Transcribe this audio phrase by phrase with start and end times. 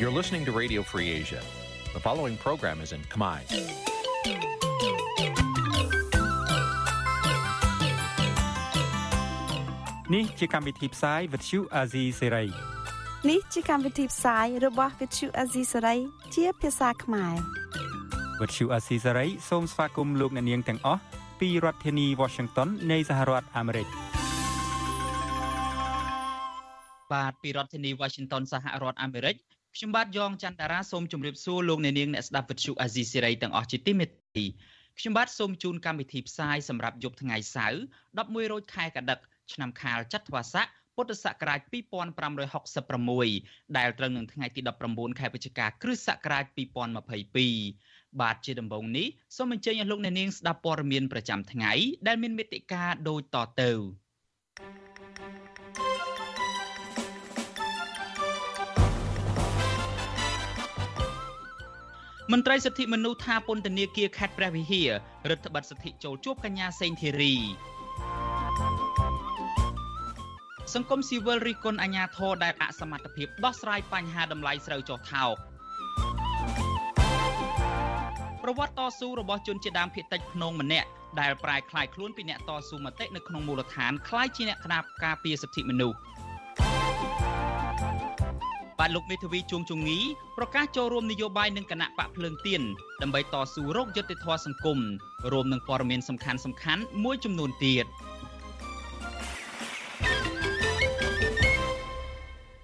[0.00, 1.42] You're listening to Radio Free Asia.
[1.94, 3.40] The following program is in Khmer.
[10.14, 12.48] នេះជាកម្មវិធីផ្សាយ Vuthu Azizi Serai
[13.30, 15.98] នេះជាកម្មវិធីផ្សាយរបស់ Vuthu Azizi Serai
[16.34, 17.34] ជាភាសាខ្មែរ
[18.40, 21.00] Vuthu Azizi Serai សូមស្វាគមន៍លោកអ្នកនាងទាំងអស់
[21.40, 23.86] ពីរដ្ឋធានី Washington នៃសហរដ្ឋអាមេរិក
[27.12, 29.36] បាទពីរដ្ឋធានី Washington សហរដ្ឋអាមេរិក
[29.75, 34.45] ខ្ញុំបាទយ៉ងច័ន្ទតារាសូមជម្រាបសួរលោកអ្នកនាងអ្នកស្ដាប់វិទ្យុអាស៊ីសេរីទាំងអស់ជាទីមេត្រី
[34.99, 37.79] ខ្ញុំបាទសូមជូនកម្មវិធីផ្សាយសម្រាប់យប់ថ្ងៃសៅរ៍
[38.11, 39.19] 11រោចខែកដិក
[39.53, 41.59] ឆ្នាំខាលចត្វាស័កពុទ្ធសករាជ
[42.89, 46.45] 2566ដែលត្រូវនឹងថ្ងៃទី19ខែវិច្ឆិកាគ្រិស្តសករាជ
[47.33, 49.07] 2022បាទជាដំបូងនេះ
[49.37, 51.73] សូមអញ្ជើញលោកអ្នកនាងស្ដាប់ព័ត៌មានប្រចាំថ្ងៃ
[52.07, 53.71] ដែលមានមេត្តាដូចតទៅ
[62.32, 64.90] មន្ត្រីសិទ្ធិមនុស្សថាពន្ធនាគារខេត្តព្រះវិហារ
[65.30, 67.34] រដ្ឋបတ်សិទ្ធិចូលជួបកញ្ញាសេងធីរី
[70.74, 75.34] សង្គមស៊ីវិលរិះគន់អាញាធរដែលអសមត្ថភាពដោះស្រាយបញ្ហាតម្លៃស្រូវចុះថោក
[78.42, 80.88] ប្រវត្តិតស៊ូរបស់ជនជាដើមភៀតតិចភ្នងម្នាក់
[81.20, 85.96] ដែលប្រែคลายខ្លួនពីអ្នកតស៊ូមតិនៅក្នុងមូលដ្ឋានคล้ายជាអ្នកក្តាប់ការពារសិទ្ធិមនុស្ស
[88.83, 89.99] បាទលោកមេធាវីជួងជងី
[90.37, 92.61] ប្រកាសចូលរួមនយោបាយនឹងគណៈបកភ្លើងទៀន
[93.01, 94.79] ដើម្បីតស៊ូរោគយុត្តិធម៌សង្គម
[95.31, 97.85] រួមនឹងព័ត៌មានសំខាន់សំខាន់មួយចំនួនទៀត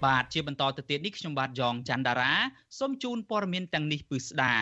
[0.04, 2.32] បាទជាបន្តទៅទៀតនេះខ្ញុំបាទយ៉ងច័ន្ទដារា
[2.78, 4.54] សូមជូនព័ត៌មានទាំងនេះពឺស្ដា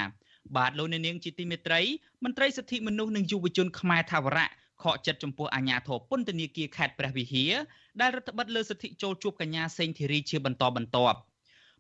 [0.57, 1.81] បាទលោកអ្នកនាងជាទីមេត្រី
[2.25, 4.47] មន្ត្រីសិទ្ធិមនុស្សនិងយុវជនខ្មែរថាវរៈ
[4.83, 7.53] ខកចិត្តចំពោះអាញាធរពន្ធនាគារខេត្តព្រះវិហារ
[8.01, 11.21] ដែលរដ្ឋបတ်លើសិទ្ធិចូលជួបកញ្ញាសេងធីរីជាបន្តបន្ទាប់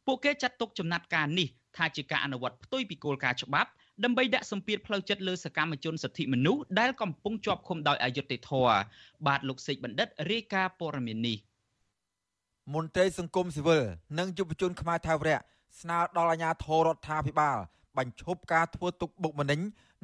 [0.07, 3.71] ពួកគេចាត់ទុកចំណាត់ការនេះថាជាការអនុវត្តផ្ទុយពីគោលការណ៍ច្បាប់
[4.05, 8.77] ដើម្បីដាក់សម្ពាធផ្លូវចិត្តលើសកម្មជនសិទ្ធិមនុស្សដែលកំពុងជាប់ឃុំដោយអយុត្តិធម៌
[9.27, 11.37] បាទលោកសេកបណ្ឌិតរាយការណ៍ព័ត៌មាននេះ
[12.75, 13.83] មន្ត្រីសង្គមស៊ីវិល
[14.19, 15.39] និងយុវជនខ្មែរថាវរៈ
[15.81, 17.59] ស្នើដល់អាជ្ញាធររដ្ឋាភិបាល
[17.99, 19.61] បញ្ឈប់ការធ្វើទុកបុកម្នេញ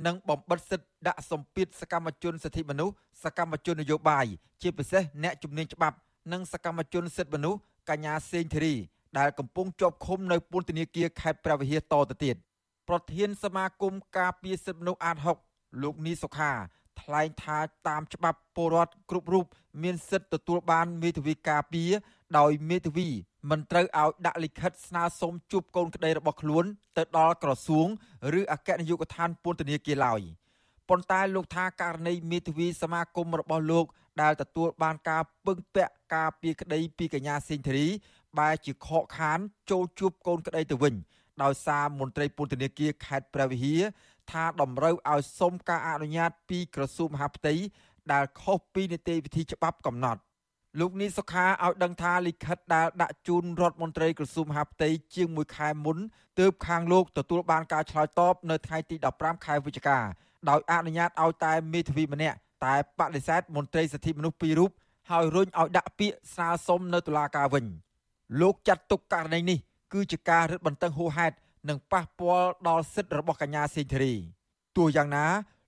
[0.07, 4.27] និងបំបិទសិទ្ធិដាក់សម្ពាធសកម្មជនសិទ្ធិមនុស្សសកម្មជននយោបាយ
[4.63, 5.97] ជាពិសេសអ្នកជំនាញច្បាប់
[6.33, 7.59] និងសកម្មជនសិទ្ធិមនុស្ស
[7.91, 8.75] កញ្ញាសេងធីរី
[9.19, 12.37] ដែលកំពុងជាប់ឃុំនៅពន្ធនាគារខេត្តព្រះវិហារតទៅទៀត
[12.89, 15.17] ប្រធានសមាគមការពារសិទ្ធិមនុស្សអាត
[15.51, 16.53] 6លោកនីសុខា
[17.01, 17.59] ថ្លែងថា
[17.89, 19.45] តាមច្បាប់ពលរដ្ឋគ្រប់រូប
[19.83, 21.91] មានសិទ្ធិទទួលបានមេធាវីការពារ
[22.39, 23.09] ដោយមេធាវី
[23.51, 26.65] មិនត្រូវឲ្យដាក់លិខិតស្នើសុំជួបកូនក្តីរបស់ខ្លួន
[26.97, 27.87] ទៅដល់ក្រសួង
[28.39, 30.21] ឬអគ្គនាយកដ្ឋានពន្ធនាគារឡើយ
[30.89, 33.87] ប៉ុន្តែលោកថាករណីមេធាវីសមាគមរបស់លោក
[34.23, 37.89] ដែលទទួលបានការពឹងពាក់ការពីក្តីពីកញ្ញាសេងធារី
[38.39, 39.39] បែរជាខកខាន
[39.71, 40.95] ចូលជួបកូនក្តីទៅវិញ
[41.43, 43.83] ដោយសារមន្ត្រីពន្ធនាគារខេត្តព្រះវិហារ
[44.31, 47.55] ថាតម្រូវឲ្យសុំការអនុញ្ញាតពីក្រសួងមហាផ្ទៃ
[48.13, 50.21] ដែលខុសពីនីតិវិធីច្បាប់កំណត់
[50.81, 55.99] លោកនីសុខាឲ្យដឹងថាលិខិតដែលដាក់ជូនរដ្ឋមន្ត្រីក្រសួងមហាផ្ទៃជាង1ខែមុន
[56.41, 59.99] ទើបខាងលោកទទួលបានការឆ្លើយតបនៅថ្ងៃទី15ខែវិច្ឆិកា
[60.49, 64.71] ដោយអនុញ្ញាតឲ្យតែមេធាវីម្នាក់តែបដិសេធមន្ត្រីសិទ្ធិមនុស្សពីររូប
[65.11, 67.65] ហើយរុញឲ្យដាក់ពាក្យស្នើសុំនៅតុលាការវិញ
[68.41, 69.59] លោកចាត់ទុកករណីនេះ
[69.93, 71.35] គឺជាការរឹតបន្តឹងហួសហេតុ
[71.69, 74.15] និងប៉ះពាល់ដល់សិទ្ធិរបស់កញ្ញាសេងធារី
[74.77, 75.27] ទោះយ៉ាងណា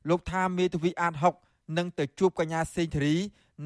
[0.09, 1.15] លោកថាមេធាវីអាត
[1.45, 3.17] 6នឹងទៅជួបកញ្ញាសេងធារី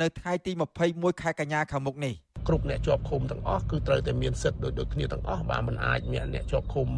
[0.01, 0.53] នៅថ្ងៃទី
[0.87, 2.15] 21ខែកញ្ញាខាងមុខនេះ
[2.47, 6.89] គ្រប់អ្នកជាប់ឃុំទាំងអស់គឺត្រូវតែមានសិទ្ធិដូចដូចគ្នាទាំងអស់បាទมันអាចមានអ្នកជាប់ឃុំ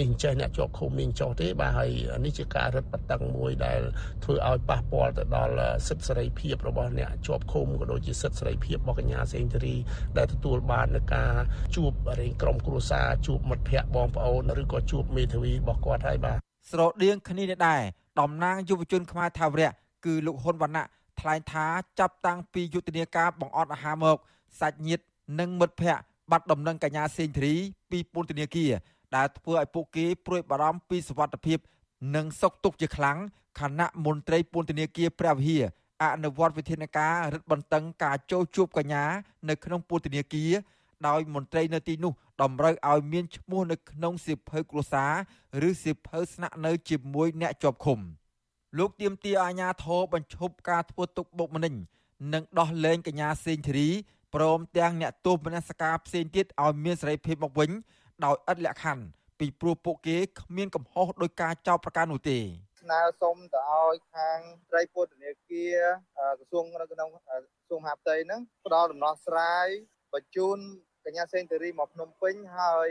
[0.00, 1.90] នេះចេះអ្នកជាប់ឃុំនេះចោះទេបាទហើយ
[2.24, 3.80] នេះជាការរឹតបន្តឹងមួយដែល
[4.24, 5.54] ធ្វើឲ្យប៉ះពាល់ទៅដល់
[5.88, 9.76] សិទ្ធិសេរីភាពរបស់អ្នកជាប់ឃុំក៏ដូចជាសិទ្ធិសេរីភាពរបស់កញ្ញាសេងធារី
[10.16, 11.32] ដែលទទួលបាននៅការ
[11.76, 16.38] ជួបរែងក្រុមគ្រួសារជួបមិត្តភ័ក្តិបងប្អូនឬក៏ជួបមេធាវីរបស់គាត់ហើយបាទ
[16.70, 17.80] ស្រដៀងគ្នានេះដែរ
[18.20, 19.70] តំណាងយុវជនខ្មែរថាវរៈ
[20.04, 20.86] គឺលោកហ៊ុនវណ្ណៈ
[21.20, 21.66] ថ្លែងថា
[21.98, 24.16] ចាប់តាំងពីយុទ្ធនាការបង្អត់អាហារមក
[24.60, 25.04] សាច់ញាតិ
[25.38, 27.54] និងមិត្តភ័ក្តិបាត់ដំណឹងកញ្ញាសេងធារី
[27.90, 28.72] ពីពន្ធនាគារ
[29.16, 31.58] ដែលធ្វើឲ្យពួកគេព្រួយបារម្ភពីសុវត្ថិភាព
[32.14, 33.18] និងសោកទុក្ខជាខ្លាំង
[33.60, 35.64] ខណៈមន្ត្រីពន្ធនាគារព្រះវិហារ
[36.04, 39.04] អនុវត្តវិធានការរឹតបន្តឹងការចូលជួបកញ្ញា
[39.48, 40.52] នៅក្នុងពន្ធនាគារ
[41.08, 42.12] ដោយមន្ត្រីនៅទីនោះ
[42.42, 48.00] តម្រូវឲ្យមានឈ្មោះនៅក្នុងសៀវភៅគ្រួសារឬសៀវភៅស្នាក់នៅជាមួយអ្នកជាប់ឃុំ។
[48.78, 51.74] លោកទៀមទាអាញាធរបញ្ឈប់ការធ្វើទុកបុកម្នេញ
[52.32, 53.88] និងដោះលែងកញ្ញាសេងធារី
[54.36, 57.70] ព្រមទាំងអ្នកទោសមនសការផ្សេងទៀតឲ្យមានសេរីភាពមកវិញ
[58.24, 59.04] ដោយឥតលក្ខខណ្ឌ
[59.38, 62.38] ពីព្រោះពួកគេគ្មានកំហុសដោយការចោទប្រកាន់នោះទេ
[62.82, 64.38] ស្នើសុំទៅឲ្យខាង
[64.70, 65.78] ត្រីពុទ្ធនាគារ
[66.38, 67.34] ក្រសួងនៅក្នុងក្រ
[67.68, 69.68] សួងមហាផ្ទៃហ្នឹងផ្ដល់ដំណោះស្រាយ
[70.14, 70.58] បញ្ជូន
[71.04, 72.88] កញ្ញាសេងធារីមកភ្នំពេញហើយ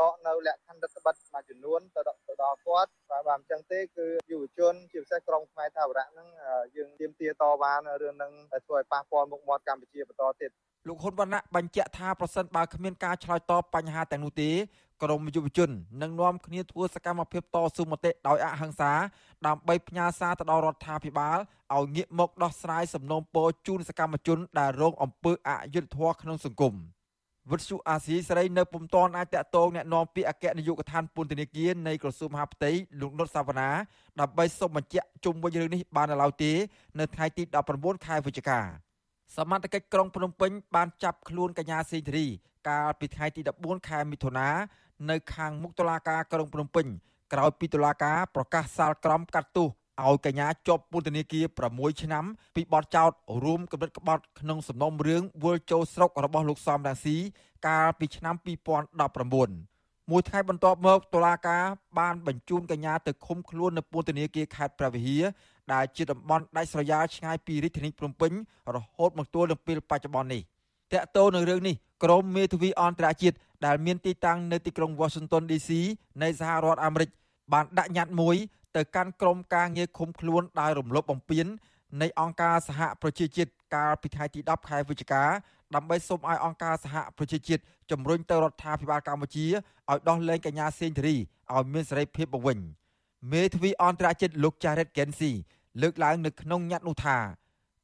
[0.00, 6.28] ដកនៅលក្ខខណ្ឌរដ្ឋបတ်មួយចំនួនទៅដល់ទៅដល់គាត់បាទបាទអញ្ចឹងទេគឺយុវជនជាពិសេសក្រុមខ្មែរថាវរៈហ្នឹង
[6.76, 8.32] យើងទៀមទាតវ៉ានៅរឿងហ្នឹង
[8.66, 10.50] ធ្វើឲ្យប៉ះពាល់មុខមាត់កម្ពុជាបន្តទៀត
[10.88, 14.50] លោកហ៊ុនវណ្ណៈបញ្ជាក់ថាប្រសិនបើគ្មានការឆ្លើយតបបញ្ហាទាំងនោះទេ
[15.02, 15.70] ក្រមយុវជន
[16.02, 18.92] នឹងនាំគ្នាធ្វើសកម្មភាពតស៊ូមតិដោយអហិង្សា
[19.46, 21.38] ដើម្បីផ្ញើសារទៅដល់រដ្ឋាភិបាល
[21.74, 26.74] ឲ្យងាកមកដោះស្រាយសំណូមពរជូនសកម្មជនដែលរងអំពើអយុត្តិធម៌ក្នុងសង្គម
[27.51, 32.71] វិទ្យុអាស៊ីសេរីនៅពុំតាន់អាចតតងแนะនាំពាក្យអគ្គនាយកដ្ឋានពន្ធនាគារនៃក្រសួងមហាផ្ទៃ
[33.01, 33.69] លោកនុតសាវណ្ណា
[34.19, 36.51] ដើម្បីសូមបញ្ជាក់ជុំវិញរឿងនេះបាននៅឡើយទេ
[36.99, 37.43] នៅថ្ងៃទី
[37.75, 38.59] 19ខែវិច្ឆិកា
[39.35, 42.27] សមត្ថកិច្ចក្រុងភ្នំពេញបានចាប់ខ្លួនកញ្ញាសេងធារី
[42.69, 44.49] កាលពីថ្ងៃទី14ខែមិថុនា
[45.09, 46.87] នៅខាងមុខតុលាការក្រុងភ្នំពេញ
[47.33, 49.67] ក្រោយពីតុលាការប្រកាសសាលក្រមកាត់ទោស
[50.02, 52.24] ឲ្យកញ្ញាជាប់ពន្ធនាគារ6ឆ្នាំ
[52.56, 53.10] ពីបទចោទ
[53.44, 57.16] រួមគំនិតក្បត់ក្នុងសំណុំរឿងវិលចូលស្រុករបស់លោកសំរាស៊ី
[57.66, 58.34] កាលពីឆ្នាំ
[59.02, 61.64] 2019មួយថ្ងៃបន្ទាប់មកតុលាការ
[61.98, 65.24] បានបញ្ជូនកញ្ញាទៅឃុំខ្លួននៅពន្ធនាគារខេត្តព្រះវិហារ
[65.72, 68.32] ដែលជាតំបន់ដាច់ស្រយាលឆ្ងាយពីរាជធានីភ្នំពេញ
[68.74, 70.42] រហូតមកទល់នឹងពេលបច្ចុប្បន្ននេះ
[70.92, 71.74] តកតោនឹងរឿងនេះ
[72.04, 73.36] ក្រមមេធាវីអន្តរជាតិ
[73.66, 75.70] ដែលមានទីតាំងនៅទីក្រុង Washington DC
[76.22, 77.08] នៃសហរដ្ឋអាមេរិក
[77.52, 78.36] បានដាក់ញត្តិមួយ
[78.76, 81.46] ទៅកាន់ក្រមការងារឃុំខ្លួនដោយរំលោភបំពាន
[82.02, 85.24] នៃអង្គការសហប្រជាជាតិកាលពីថ្ងៃទី10ខែវិច្ឆិកា
[85.74, 91.16] ដើម្បីសូមឲ្យអង្គការសហប្រជាជាតិជំរុញទៅរដ្ឋាភិបាលកម្ពុជាឲ្យដោះលែងកញ្ញាសេងធារី
[91.52, 92.58] ឲ្យមានសេរីភាពមកវិញ
[93.32, 95.32] មេធាវីអន្តរជាតិលោក Jared Gensi
[95.82, 97.18] លើកឡើងនៅក្នុងញត្តិនោះថា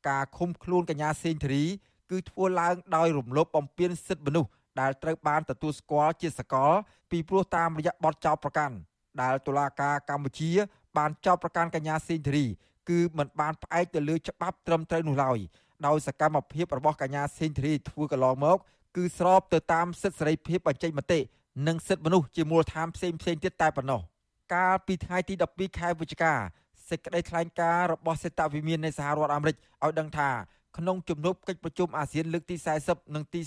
[0.08, 1.64] ការឃុំខ្លួនកញ្ញាសេងធារី
[2.10, 4.50] គឺធ្វើឡើងដោយរំលោភបំពានសិទ្ធិមនុស្ស
[4.80, 6.72] ដែលត្រូវបានទទួលស្គាល់ជាសកល
[7.10, 8.76] ពីព្រោះតាមរយៈបទចោទប្រកាន់
[9.22, 10.50] ដែលតុលាការកម្ពុជា
[10.96, 12.46] បានចោទប្រកាន់កញ្ញាសេងធារី
[12.90, 15.38] គឺមិនបានផ្អែកទៅលើច្បាប់ត្រឹមត្រូវនោះឡើយ
[15.86, 18.58] ដោយសកម្មភាពរបស់កញ្ញាសេងធារីធ្វើកន្លងមក
[18.96, 21.20] គឺស្របទៅតាមសិទ្ធិសេរីភាពបញ្ចេញមតិ
[21.66, 24.00] និងសិទ្ធិមនុស្សជាមូលដ្ឋានផ្សេងផ្សេងទៀតតែប៉ុណ្ណោះ
[24.54, 26.32] កាលពីថ្ងៃទី12ខែវិច្ឆិកា
[26.88, 30.30] សេចក្តីថ្លែងការណ៍របស់សេតវិមាននៃសហរដ្ឋអាមេរិកឲ្យដឹងថា
[30.78, 33.40] ក្នុងជំនួបកិច្ចប្រជុំអាស៊ានលើកទី40និងទី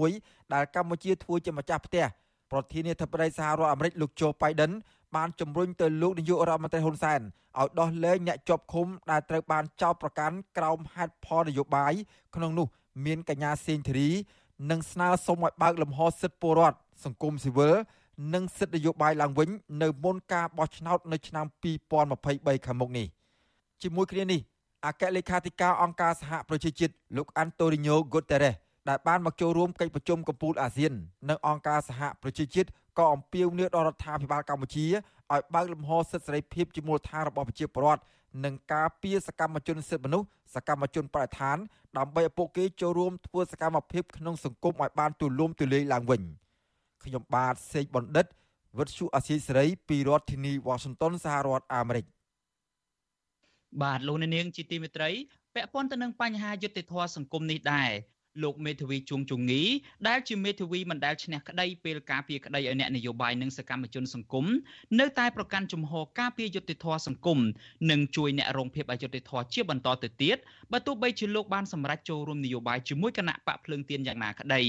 [0.00, 2.04] 41ដែលកម្ពុជាធ្វើជាម្ចាស់ផ្ទះ
[2.52, 4.72] ប្រធានាធិបតីសហរដ្ឋអាមេរិកលោកโจ Biden
[5.16, 7.20] បានជំរុញទៅលោកនាយករដ្ឋមន្ត្រីហ៊ុនសែន
[7.58, 11.92] ឲ្យដោះលែងអ្នកជាប់ឃុំដែលត្រូវបានចោទប្រកាន់ក្រោមហេតុផលនយោបាយ
[12.34, 12.66] ក្នុងនោះ
[13.06, 14.10] មានកញ្ញាសេងធារី
[14.70, 17.74] និងស្នើសុំឲ្យបើកលំហសិទ្ធិពលរដ្ឋសង្គមស៊ីវិល
[18.34, 19.48] និងសិទ្ធិនយោបាយឡើងវិញ
[19.82, 21.46] នៅមុនការបោះឆ្នោតនៅឆ្នាំ
[22.06, 23.06] 2023ខាងមុខនេះ
[23.82, 24.40] ជាមួយគ្នានេះ
[24.86, 28.54] អគ្គលេខាធិការអង្គការសហប្រជាជាតិលោកអាន់តូនីញ៉ូហ្គូតេរេស
[28.88, 30.92] ដែលបានមកចូលរួមកិច្ចប្រជុំកំពូលអាស៊ាន
[31.28, 32.68] និងអង្គការសហប្រជាជាតិ
[32.98, 38.02] ក៏អំពាវនាវដល់រដ្ឋាភិបាលកម្ពុជាឲ្យបើកលំហសិទ្ធិសេរីភាពជាមូលដ្ឋានរបស់ប្រជាពលរដ្ឋ
[38.44, 41.56] និងការពារសកម្មជនសិទ្ធិមនុស្សសកម្មជនបរិស្ថាន
[41.98, 46.22] ដើម្បីឲ្យពួកគេចូលរួមធ្វើសកម្មភាពក្នុងសង្គមឲ្យបានទូលំទូលាយឡើងវិញ
[47.04, 48.26] ខ្ញុំបាទសេកបណ្ឌិត
[48.78, 52.04] វិទ្យុអាស៊ីសេរីពីរដ្ឋធានី Washington សហរដ្ឋអាមេរិក
[53.82, 55.10] បាទលោកនាងជាទីមេត្រី
[55.54, 57.90] ពាក់ព័ន្ធទៅនឹងបញ្ហាយុត្តិធម៌សង្គមនេះដែរ
[58.42, 59.62] លោកមេធាវីជួងជងី
[60.08, 64.46] ដែលជាមេធាវីមិនដែលឈ្នះក្តីពេលការពារក្តីឲ្យអ្នកនយោបាយនិងសកម្មជនសង្គម
[65.00, 67.38] នៅតែប្រកាន់ជំហរការពារយុត្តិធម៌សង្គម
[67.90, 70.36] និងជួយអ្នករងភាពអយុត្តិធម៌ជាបន្តទៅទៀត
[70.72, 74.62] បើទោះបីជាលោកបានសម្រេចចូលរួមនយោបាយជាមួយគណៈបកភ្លើងទៀនយ៉ាងណាក្តី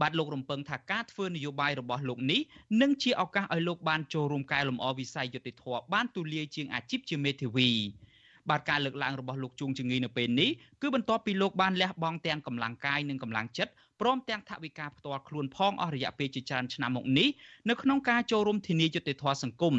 [0.00, 2.40] បាទលោករំពឹងថាការធ្វើនយោបាយរបស់លោកនេះ
[2.82, 7.70] នឹងជាឱកាសឲ្យលោកបានចូលរួមកែលម្អវិស័យយុត្តិធម៌បានទូលាយជាងអាជីពជាមេធាវី
[8.50, 10.50] បាទការលើកឡើងរបស់លោកជួងជងីនៅពេលនេះ
[10.82, 17.28] គឺបន្ទាប់ពីលោកបានលះបង់ទាំងកម្លាំងកាយនិងកម្លាំងចិត្តព្រមទាំងថវិកាផ្ទាល់ខ្លួនផងអស់រយៈពេលជាច្រើនឆ្នាំមកនេះ
[17.70, 19.74] នៅក្នុងការចូលរួមធានាយុត្តិធម៌សង្គម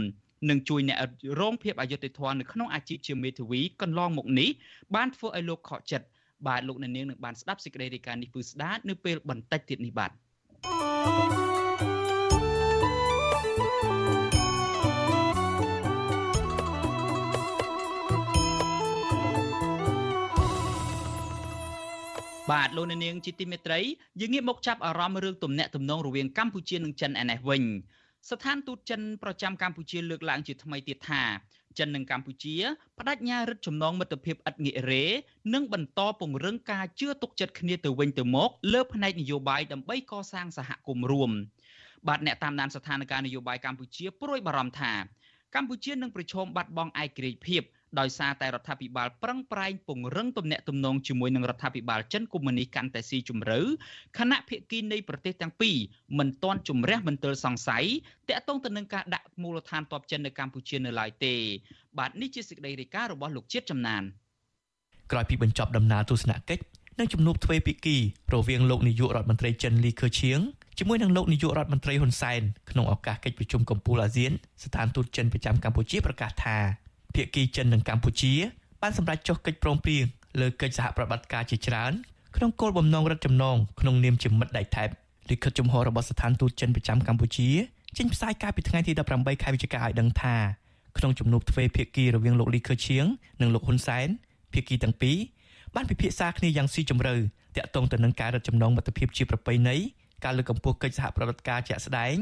[0.50, 0.98] និងជួយអ្នក
[1.42, 4.50] រងភាពអយុត្តិធម៌នៅក្នុងអាជីពជាមេធាវីកន្លងមកនេះ
[4.96, 6.06] បានធ្វើឲ្យលោកខកចិត្ត
[6.48, 11.51] បាទលោកអ្នកនាងនឹងបានស្ដាប់សេចក្តីរាយការណ៍នេះពឺស្ដានៅពេលបន្តិចទៀតនេះបាទ
[22.52, 23.80] បាទលោកនាងជាទីមេត្រី
[24.20, 27.64] យើងងាកមកចាប់អារម្មណ៍រឿងទំនាក់ទំនងរវាងកម្ពុជានិងចិនឯនេះវិញ
[28.30, 31.24] ស្ថានទូតចិនប្រចាំកម្ពុជាលើកឡើងជាថ្មីទៀតថា
[31.80, 32.56] ចិននិងកម្ពុជា
[32.98, 35.06] បដិញ្ញារឹតចំណងមិត្តភាពឥតងាករេ
[35.54, 41.32] និងបន្តពង្រឹងការជឿទុកចិត្តគ្នាទៅវិញទៅមកលើផ្នែកនយោបាយដើម្បីកសាងសហគមន៍រួម
[42.08, 44.94] បាទអ្នកតាមដានស្ថានភាពនយោបាយកម្ពុជាព្រួយបារម្ភថា
[45.56, 47.62] កម្ពុជានឹងប្រឈមបាត់បង់ឯករាជ្យភាព
[48.00, 53.60] ដោយសារតែរដ្ឋាភិបាលប្រឹងប្រែងពង្រឹងទំនាក់ទំនងជាមួយនឹងរដ្ឋាភិបាលចិនកុម្មុយនីសកាន់តែស៊ីជម្រៅ
[54.18, 55.78] ខណៈភាគីនៃប្រទេសទាំងពីរ
[56.20, 57.86] មិនទាន់ជំរះមន្ទិលសង្ស័យ
[58.30, 61.34] តាក់ទងទៅនឹងការដាក់មូលដ្ឋានទ័ពចិននៅកម្ពុជានៅឡើយទេ
[61.98, 64.04] បាទនេះជាសេចក្តីរាយការណ៍របស់លោកជាតិចំណាន
[65.12, 66.64] ក្រោយពីបញ្ចប់ដំណើរទស្សនកិច្ច
[67.00, 67.98] និងជំនួបទ្វេភាគី
[68.34, 70.40] រវាងលោកនាយករដ្ឋមន្ត្រីចិនលីខឺឈៀង
[70.80, 74.32] ជាមួយនឹងលោកនាយករដ្ឋមន្ត្រីហ៊ុនសែនក្នុងឱកាសកិច្ចប្រជុំកំពូលអាស៊ាន
[74.64, 76.58] ស្ថានទូតចិនប្រចាំកម្ពុជាប្រកាសថា
[77.16, 78.34] ភាគីចិននិងកម្ពុជា
[78.82, 80.04] បានសម្រេចចុះកិច្ចព្រមព្រៀង
[80.42, 81.92] លើកិច្ចសហប្រតិបត្តិការជាច្រើន
[82.36, 84.90] ក្នុងគោលបំណងរដ្ឋចំណងក្នុងនាមជាមិត្តដៃថែប
[85.30, 87.50] លិខិតជំហររបស់ស្ថានទូតចិនប្រចាំកម្ពុជា
[87.98, 90.36] ចេញផ្សាយកាលពីថ្ងៃទី18ខែវិច្ឆិកាឲ្យដឹងថា
[90.98, 93.06] ក្នុងជំនួបទ្វេភាគីរវាងលោកលីខឺឈៀង
[93.42, 94.08] និងលោកហ៊ុនសែន
[94.54, 95.18] ភាគីទាំងពីរ
[95.76, 97.16] បានពិភាក្សាគ្នាយ៉ាងស៊ីជម្រៅ
[97.56, 99.76] ទាក់ទងទៅនឹងការរឹតចំណងមិត្តភាពជាប្រពៃណី
[100.24, 102.16] ការលើកកម្ពស់កិច្ចសហប្រតិបត្តិការជាក់ស្ដែង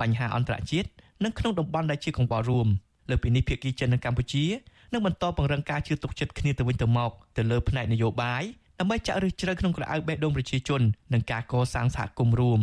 [0.00, 0.88] បញ្ហាអន្តរជាតិ
[1.24, 2.68] និងក្នុងតំបន់ដែលជាកង្វល់រួម
[3.10, 4.44] លើពីនេះភាគីចិននិងកម្ពុជា
[4.92, 8.42] នឹងបន្តពង្រឹងការជឿទុកចិត្តគ្នាទៅវិញទៅមកទៅលើផ្នែកនយោបាយ
[8.80, 10.80] ដើម្បីចាក់ឫសជ្រៅក្នុងក្រអៅបេះដូងប្រជាជន
[11.12, 12.60] និងការកសាងសហគមន៍រួម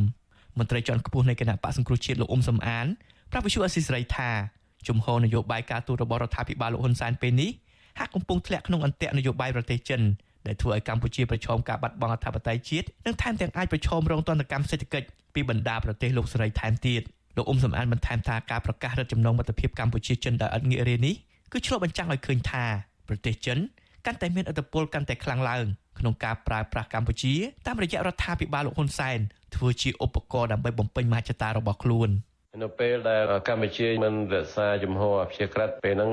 [0.59, 2.85] មន្ត្រីជាន់ខ្ពស់នៃគណៈបកសង្គ្រោះជាតិលោកអ៊ុំសំអាន
[3.31, 4.29] ប្រាប់វិសុអស៊ីសេរីថា
[4.87, 7.51] ជំហរនយោបាយការទូតរបស់រដ្ឋាភិបាលលោកហ៊ុនសែនពេលនេះ
[7.99, 10.01] ហាក់កំពុងធ្លាក់ក្នុងអន្ទាក់នយោបាយប្រទេសចិន
[10.47, 17.01] ដែលធ្វើឲ្យកម្ពុជាប្រឈមការបាត់បង់អធិបតេយ្យជាតិនិងថែមទាំងអាចប្រឈមរងទណ្ឌកម្មសេដ្ឋកិច្ចពីបណ្ដាប្រទេសលោកសេរីថែមទៀត
[17.35, 21.15] លោកអ៊ុំសំអានបន្ថែមថាការប្រកាសរដ្ឋចំណងមិត្តភាពកម្ពុជាចិនដែលឥតងាករានេះ
[21.51, 22.63] គឺឆ្លុះបញ្ចាំងឲ្យឃើញថា
[23.07, 23.57] ប្រទេសចិន
[24.05, 25.65] កាន់តែមានឥទ្ធិពលកាន់តែខ្លាំងឡើង
[25.99, 27.33] ក្នុងការប្រើប្រាស់កម្ពុជា
[27.67, 29.19] តាមរយៈរដ្ឋាភិបាលលោកហ៊ុនសែន
[29.55, 32.09] ធ្វើជាឧបករណ៍ដើម្បីបំពេញមហិច្ឆតារបស់ខ្លួន។
[32.61, 36.11] នៅពេលដែលកម្ពុជាមិនរក្សាជំហរអព្យាក្រឹតពេលហ្នឹង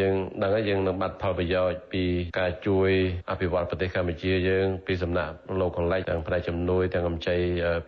[0.00, 2.04] យើងដឹងហើយយើងនឹងបាត់ផលប្រយោជន៍ពី
[2.38, 2.90] ការជួយ
[3.30, 7.36] អភិវឌ្ឍប្រទេសកម្ពុជាយើងពីសំណាក់លោកកន្លែងទាំងផ្នែកជំនួយទាំងកម្ចី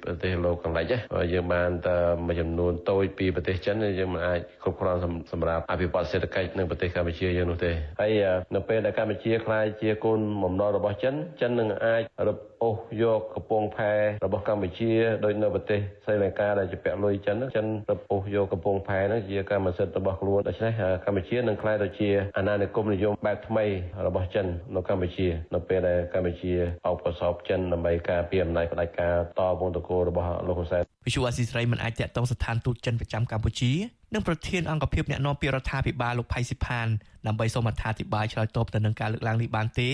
[0.03, 0.85] ប្រទេសលោកកន្លែង
[1.33, 4.97] យើងបានតែមួយចំនួនតូចពីប្រទេសចិនយើងមិនអាចគ្រប់គ្រង
[5.33, 8.13] សម្រាប់អភិវឌ្ឍសេដ្ឋកិច្ចនៅប្រទេសកម្ពុជាយើងនោះទេហើយ
[8.55, 13.93] នៅពេលដែលកម្ពុជាខ្លាយជាកូនបំណុលរបស់ចិនចិននឹងអាចរឹបអូសយកកំពង់ផែ
[14.25, 14.93] របស់កម្ពុជា
[15.25, 20.73] ដោយនៅប្រទេសស្រីលង្កាដែលជាពាក់លុយចិនចិនរឹបអូសយកកំពង់ផែនោះជាកម្មសិទ្ធិរបស់ខ្លួនដូច្នេះ
[21.05, 23.65] កម្ពុជានឹងក្លាយទៅជាអាណានិគមនិយមបែបថ្មី
[24.07, 26.53] របស់ចិននៅកម្ពុជា នៅពេលដែលកម្ពុជា
[26.87, 33.73] អបកសោបចិនដើម្បីការពារអំណាចផ្ដាច់ការតវងតកោរបស់លោកហ៊ុនសែនវិសុអាស៊ីស្រីមិនអាចតាក់ទងស្ថានទូតចិនប្រចាំកម្ពុជា
[34.15, 36.87] និងប្រធានអង្គភិបអ្នកនាំពាក្យរដ្ឋាភិបាលលោកផៃស៊ីផាន
[37.27, 39.89] ដើម្បីសូមអត្ថាធិប្បាយឆ្លើយតបទៅនឹងការលើកឡើងនេះបានទេ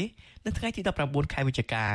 [0.44, 1.86] នៅថ្ងៃទី19ខែវិច្ឆិកា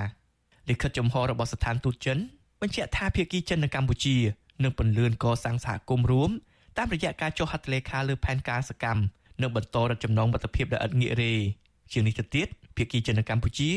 [0.70, 2.18] លិខិតចំហរបស់ស្ថានទូតចិន
[2.62, 4.16] បញ្ជាក់ថាភាគីចិននៅកម្ពុជា
[4.64, 6.32] នឹងពន្លឿនកសាងសហគមន៍រួម
[6.78, 9.02] តាមរយៈការចុះហត្ថលេខាលើផែនការសកម្ម
[9.42, 11.34] និងបន្តរឹតចំណងមិត្តភាពដែលឥតងាករេ
[11.92, 13.72] ជាងនេះទៅទៀតភាគីចិននៅកម្ពុជា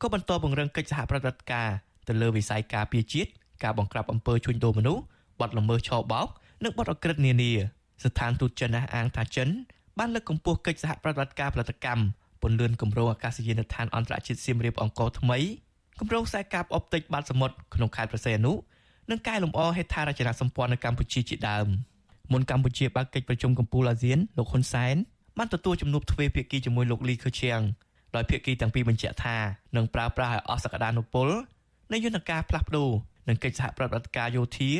[0.00, 1.68] ក៏បន្តពង្រឹងកិច្ចសហប្រតិបត្តិការ
[2.08, 3.30] ទៅលើវិស័យការពារជាតិ
[3.62, 5.02] ការបង្ក្រាបអំពើជួញដូរមនុស្ស
[5.40, 6.26] បទល្មើសឆបោក
[6.64, 7.52] និងបទអក្រិតនានា
[8.04, 9.48] ស្ថានទូតចិនអះអាងថាចិន
[9.98, 12.04] បានលើកកម្ពស់កិច្ចសហប្រតិបត្តិការផលិតកម្ម
[12.42, 15.38] ពន្លឿនគម្រោងអាកាសយានដ្ឋានអន្តរជាតិសៀមរាបអង្គរថ្មី
[16.00, 18.52] គម្រោងខ្សែកាបអុបទិកបាតសមុទ្រក្នុងខេត្តប្រសេអនុ
[19.10, 21.66] និងកែលម្អហេដ្ឋារចនាសម្ព័ន្ធនៅកម្ពុជាជាដើម
[22.32, 24.96] មុនកម្ពុជាបើកកិច្ចប្រជុំកំពូលអាស៊ានលោកហ៊ុនសែន
[25.38, 27.60] បានទទួលជំនួបទ្វេភាគីជាមួយលោកលីខឺឈៀង
[28.14, 29.36] ដោយភាគីទាំងពីរបញ្ជាក់ថា
[29.76, 31.28] នឹងប្រើប្រាស់ឲ្យអស់សក្តានុពល
[31.92, 32.90] នៃយន្តការផ្លាស់ប្ដូរ
[33.28, 34.72] និងកិច្ចសហប្រតិបត្តិការយោធា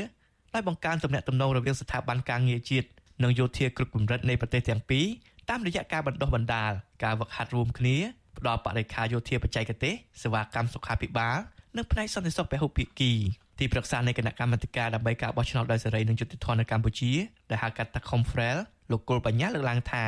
[0.55, 2.88] ដោយបង្កើនទំនាក់ទំនងរវាងស្ថាប័នការងារជាតិ
[3.23, 5.07] និងយោធាគ្រប់កម្រិតនៃប្រទេសទាំងពីរ
[5.50, 6.73] តាមរយៈការបណ្ដុះបណ្ដាល
[7.05, 7.97] ការវឹកហាត់រួមគ្នា
[8.38, 11.37] ផ្ដល់បរិខាយោធាបច្ចេកទេសសេវាកម្មសុខាភិបាល
[11.76, 13.12] និងផ្នែកសន្តិសុខពហុភាគី
[13.59, 17.12] ទីប្រឹក្សានៃគណៈកម្មាធិការដើម្បីការបោះឆ្នោតដោយសេរីនិងយុត្តិធម៌នៅកម្ពុជា
[17.50, 18.56] ដែលហៅកាត់ថា Confrel
[18.90, 20.04] លោកគុលបញ្ញាលើកឡើងថា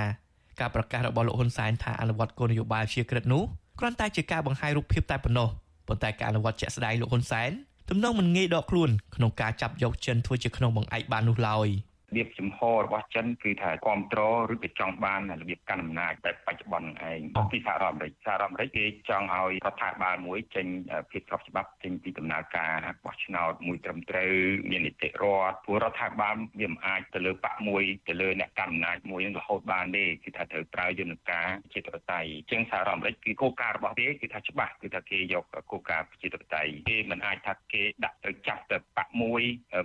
[0.61, 3.43] ការប្រកាសរបស់លោកហ៊ុនសែនថាអនុវត្តគោលនយោបាយជាក្រិតនោះ
[3.79, 5.49] គ្រាន់តែជាការបង្ហាញរូបភាពតែប៉ុណ្ណោះ
[5.89, 7.51] ប៉ុន្តែការអនុវត្តជាក់ស្ដែងលោកហ៊ុនសែន
[7.91, 11.69] ទំនងមិនងាយដកខ្លួនក្នុងការចាប់យកចិនធ្វើជាក្នុងបង្អែកបាននោះឡើយ។
[12.15, 17.21] របៀបចំហរបស់ចិនគឺថាគ្រប់គ្រងឬក៏ចង់បានរបៀបកាន់អំណាចតែបច្ចុប្បន្នឯង
[17.53, 20.67] ពីសហរដ្ឋអាមេរិកសហរដ្ឋអាមេរិកគេចង់ឲ្យរដ្ឋាភិបាលមួយចេញ
[21.11, 22.73] ភាពស្របច្បាប់ចេញពីដំណើរការ
[23.05, 24.33] បោះឆ្នោតមួយត្រឹមត្រូវ
[24.71, 39.43] មាននីតិរដ្ឋព្រោះរដ្ឋាភិបាលវាមិនអាចទៅលើបកមួយទៅលើអ្នកកាន់អំណាចមួយនឹងរហូតបានទេគឺថាត្រូវប្រើយន្តការជាតិបតៃជាងសហរដ្ឋអាមេរិកគឺគោលការណ៍របស់គេគឺថាច្បាស់គឺថាគេយកគោលការណ៍ជាតិបតៃគេមិនអាចថាគេដាក់ទៅចាប់ទៅបកមួយ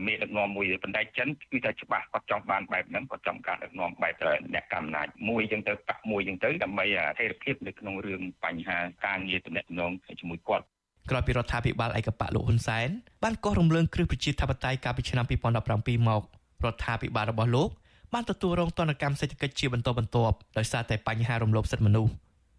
[0.07, 4.13] មេដឹកនាំមួយទេប៉ុន្តែចិនគឺថាច្បាស់គាត់ចង់បានបែបហ្នឹងគាត់ចង់ការដឹកនាំបែប
[4.53, 10.65] អ្នកកម្មអំណាចមួយចឹងទៅបាក់មួយចឹងទៅដើម្បីស្ថិរភាពនៅក្នុងរឿងបញ្ហាការងារតំណែងជាមួយគាត់
[11.09, 12.89] ក្រោយពីរដ្ឋាភិបាលឯកបៈលោកហ៊ុនសែន
[13.23, 16.21] បានកោះរំលើងគ្រឹះប្រជាធិបតេយ្យកាលពីឆ្នាំ2017មក
[16.65, 17.69] រដ្ឋាភិបាលរបស់លោក
[18.13, 22.11] បានទទួលរងទណ្ឌកម្មសេដ្ឋកិច្ចជាបន្តបន្ទាប់ដោយសារតែបញ្ហារំលោភសិទ្ធិមនុស្ស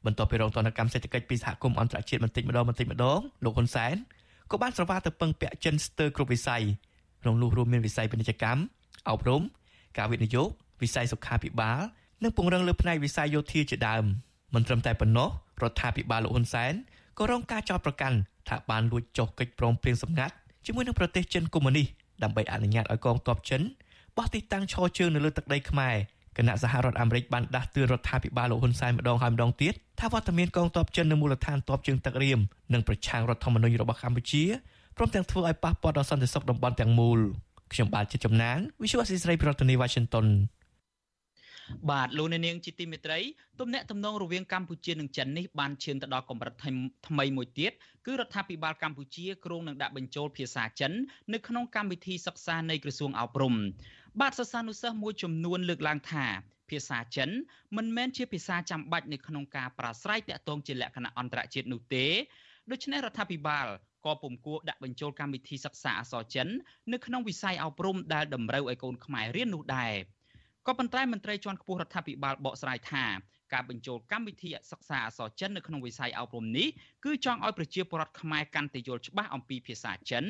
[0.06, 3.96] បន្ទាប់ពីរងទណ្ឌកម្មសេដ្ឋកិច្ចពីសហគមន៍អន្តរជាតិបន្តិចម្ដងបន្តិចម្ដងលោកហ៊ុនសែន
[4.50, 6.62] ក៏បានស្រវាទៅពឹងពាក់ចិនស្ទើរគ្រប់វិស័យ
[7.22, 8.60] ក្នុងនោះរួមមានវិស័យពាណិជ្ជកម្ម
[9.08, 9.42] អប់រំ
[9.98, 10.48] ការវិនិយោគ
[10.82, 11.80] វិស័យសុខាភិបាល
[12.22, 14.04] និងពង្រឹងលើផ្នែកវិស័យយោធាជាដើម
[14.54, 15.28] មិនត្រឹមតែប៉ុណ្ណោះ
[15.62, 16.72] រដ្ឋាភិបាលលោកហ៊ុនសែន
[17.18, 18.16] ក៏រងការចោទប្រកាន់
[18.48, 20.34] ថាបានលួចចុះកិច្ចព្រមព្រៀងសម្ងាត់
[20.66, 21.86] ជាមួយនឹងប្រទេសចិនកុម្មុយនីស
[22.22, 23.62] ដើម្បីអនុញ្ញាតឲ្យកងទ័ពចិន
[24.16, 25.96] បោះទីតាំងឈរជើងនៅលើទឹកដីខ្មែរ
[26.36, 32.40] គណៈសហរដ្ឋអាមេរិកបានដាស់តឿនរដ្ឋាភិបាលលោកហ៊ុនសែនម្ដងហើយម្ដងទៀតថាវត្តមានកងទ័ពចិននៅមូលដ្ឋានទ័ពជើងទឹករៀម
[32.72, 34.44] និងប្រឆាំងរដ្ឋធម្មនុញ្ញរបស់កម្ពុជា
[34.96, 37.20] ព្រមទាំងធ្វើឲ្យប៉ះពាល់ដល់សន្តិសុខតំបន់ទាំងមូល
[37.72, 40.26] ខ្ញុំបាទជាចំណាន Visual Assisray ប្រធានាទី Washington
[41.90, 43.18] បាទលោកអ្នកនាងជាទីមេត្រី
[43.60, 46.54] ទំនាក់ទំនងរវាងកម្ពុជានិងចិននេះបានឈានទៅដល់កម្រិត
[47.08, 47.72] ថ្មីមួយទៀត
[48.06, 50.92] គឺរដ្ឋាភិបាលកម្ពុជាគ្រោងនឹងដាក់បញ្ចូលភាសាចិន
[51.32, 53.54] នៅក្នុងកម្មវិធីសិក្សានៃក្រសួងអប់រំ
[54.20, 56.26] បាទសិស្សានុសិស្សមួយចំនួនលើកឡើងថា
[56.70, 57.30] ភាសាចិន
[57.76, 62.06] មិនមែនជាភាសាចាំបាច់នៅក្នុងការប្រាស្រ័យតាក់ទងជាលក្ខណៈអន្តរជាតិនោះទេ
[62.70, 63.66] ដូច្នេះរដ្ឋាភិបាល
[64.06, 66.48] ក៏ពុំគួរដាក់បញ្ចូលកម្មវិធីសិក្សាអក្សរចិន
[66.92, 69.94] នៅក្នុងវិស័យអប់រំដែលតម្រូវឲ្យកូនខ្មែររៀននោះដែរ
[70.66, 73.04] ក៏ប៉ុន្តែមន្ត្រីជាន់ខ្ពស់រដ្ឋាភិបាលបកស្រាយថា
[73.52, 76.68] ការបញ្ចូលកម្មវិធីសិក្សាអក្សរចិននៅក្នុងវិស័យអប់រំនេះ
[77.04, 80.24] គឺចង់ឲ្យប្រជាពលរដ្ឋខ្មែរកាន់តែយល់ច្បាស់អំពីភាសាចិន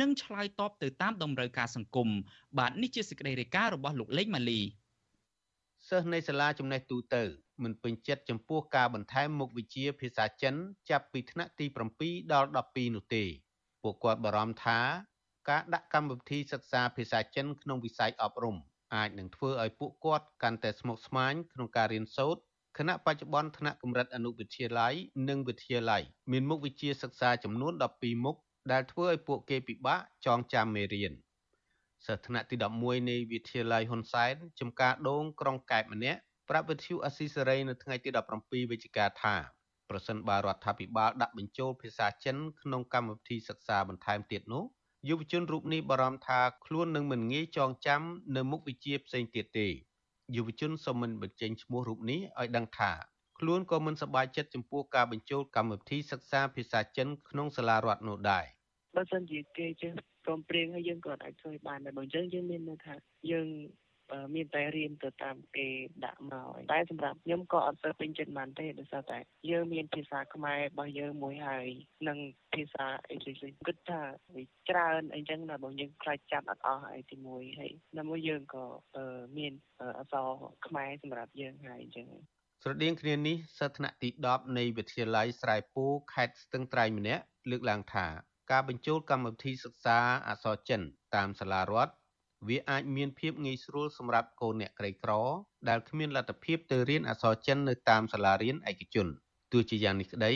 [0.00, 2.08] និងឆ្លើយតបទៅតាមតម្រូវការសង្គម
[2.58, 4.60] បាទនេះជាសេចក្តីរាយការណ៍របស់លោកលេងម៉ាលី
[5.90, 7.22] សិស្សនៃសាលាចំណេះទូទៅ
[7.62, 10.54] មិនពេញចិត្តចំពោះការបន្ថែមមុខវិជ្ជាភាសាចិន
[10.90, 11.66] ចាប់ពីថ្នាក់ទី
[11.98, 13.24] 7ដល់12នោះទេ
[13.82, 14.80] ពួកគាត់បារម្ភថា
[15.48, 18.56] ការដាក់កម្មវិធីសិក្សាភាសាចិនក្នុងវិស័យអប់រំ
[18.94, 22.40] អាចនឹងធ្វើឲ្យពួកគាត់កាន់តែស្មុគស្មាញក្នុងការរៀនសូត្រ
[22.78, 24.94] គណៈបច្ចុប្បន្នថ្នាក់កម្រិតអនុវិទ្យាល័យ
[25.28, 28.36] និងវិទ្យាល័យមានមុខវិជ្ជាសិក្សាចំនួន12មុខ
[28.72, 31.12] ដែលធ្វើឲ្យពួកគេពិបាកចងចាំមេរៀន
[32.06, 38.08] សិស្សថ្នាក់ទី11នៃវិទ្យាល័យហ៊ុនសែនចំការដងក្រុងកែបម្នាក់ប្រាប់វិទ្យុអស៊ីសេរីនៅថ្ងៃទី
[38.40, 39.34] 17វិច្ឆិកាថា
[39.90, 44.64] ប្រសិនបើរដ្ឋាភិបាលដាក់បញ្ចូលភាសាចិនក្នុងកម្មវិធីសិក្សាបន្ថែមទៀតនោះ
[45.08, 48.02] យុវជនរូបនេះបារម្ភថាខ្លួននឹងមិនងាយចងចាំ
[48.36, 49.68] នៅមុខវិជ្ជាផ្សេងទៀតទេ
[50.36, 52.92] យុវជនសូមមិនបញ្ចេញឈ្មោះរូបនេះឲ្យដឹងថា
[53.38, 58.44] ខ្លួនក៏មិនសប្បាយចិត្តចំពោះការបញ្ចូលកម្មវិធីសិក្សាភាសាចិនក្នុងសាលារដ្ឋនោះដែរ
[58.96, 59.90] បើសិនជាគេចេះ
[60.24, 62.94] ព្រមព្រៀងហើយយើងក៏អាចជួយបានដែរបើអញ្ចឹងយើងមានន័យថា
[63.30, 63.48] យើង
[64.34, 65.68] មានតែរៀនទៅតាមគេ
[66.04, 69.18] ដាក់មកតែសម្រាប់ខ្ញុំក៏អត់សូវពេញចិត្តបានទេដោយសារតែ
[69.50, 71.66] យើងមានភាសាខ្មែររបស់យើងមួយហើយ
[72.08, 72.18] និង
[72.54, 74.00] ភាសាអេស៊ីសគិតថា
[74.34, 78.64] វាច្រើនអីចឹងណាបើយើងខ្លាចចាប់អត់អស់ហើយទីមួយហើយដល់មួយយើងក៏
[79.38, 79.52] មាន
[79.98, 80.28] អក្សរ
[80.66, 82.08] ខ្មែរសម្រាប់យើងហើយអញ្ចឹង
[82.62, 88.06] ស្រដៀងគ្នានេះសិស្សថ្នាក់ទី10នៃវិទ្យាល័យស្រែពូខេត្តស្ទឹងត្រែងម្នាក់លើកឡើងថា
[88.50, 90.80] ការបញ្ចូលកម្មវិធីសិក្សាអក្សរចិន
[91.14, 91.92] តាមសាលារដ្ឋ
[92.48, 95.12] វាអាចមានភាពងាយស្រួលសម្រាប់កូនអ្នកក្រីក្រ
[95.68, 99.06] ដែលគ្មានលទ្ធភាពទៅរៀនអក្សរចិននៅតាមសាលារៀនឯកជន
[99.52, 100.32] ទោះជាយ៉ាងនេះក្តី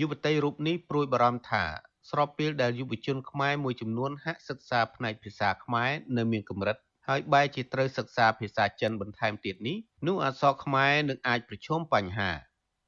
[0.00, 1.64] យុវតីរូបនេះព្រួយបារម្ភថា
[2.10, 6.76] ស្របពេលដែលយុវជនខ្មែរមួយចំនួនហាក់សិក្សាផ្នែកភាសាខ្មែរនៅមានកម្រិត
[7.08, 9.76] ហើយបែរជាត្រូវសិក្សាភាសាចិនបន្ថែមទៀតនេះ
[10.06, 12.30] នោះអក្សរខ្មែរនឹងអាចប្រឈមបញ្ហា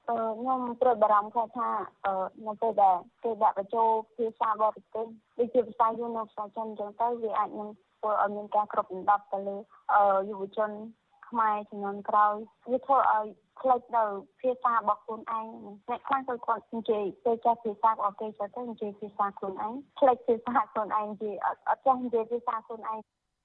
[0.09, 1.69] ខ្ញុំព្រួយបារម្ភថា
[2.47, 5.07] នៅពេលដែលគេដាក់បញ្ចូលភាសាបរទេស
[5.39, 7.69] ដូចជាភាសាយូនៅភាសាចិនអញ្ចឹងទៅវាអាចនឹង
[7.99, 9.57] ធ្វើឲ្យមានការគ្រប់ដណ្ដប់ទៅលើ
[10.31, 10.71] យុវជន
[11.29, 12.35] ខ្មែរចំនួនក្រោយ
[12.71, 13.27] វាធ្វើឲ្យ
[13.61, 15.47] ផ្លេចដល់ភាសារបស់ខ្លួនឯង
[15.89, 21.37] អ្នកខ្លះទៅគាត់និយាយទៅចេះភាសារបស់គេទៅទៅនិយាយភាសាខ្លួនឯងផ្លេចភាសាខ្លួនឯងនិយាយ
[21.69, 22.99] អត់ចេះនិយាយភាសាខ្លួនឯង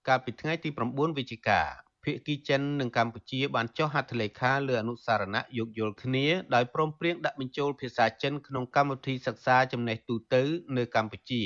[0.07, 1.61] កាលពីថ្ងៃទី9វិច្ឆិកា
[2.03, 10.43] ភាគីចិននិងកម្ពុជាបានចុះហត្ថលេខាលើអនុសារណៈយោគយល់គ្នាដោយព្រមព្រៀងដាក់បញ្ចូលភាសាចិនក្នុងកម្មវិធីសិក្សាចំណេះទូទៅ
[10.77, 11.41] នៅកម្ពុជា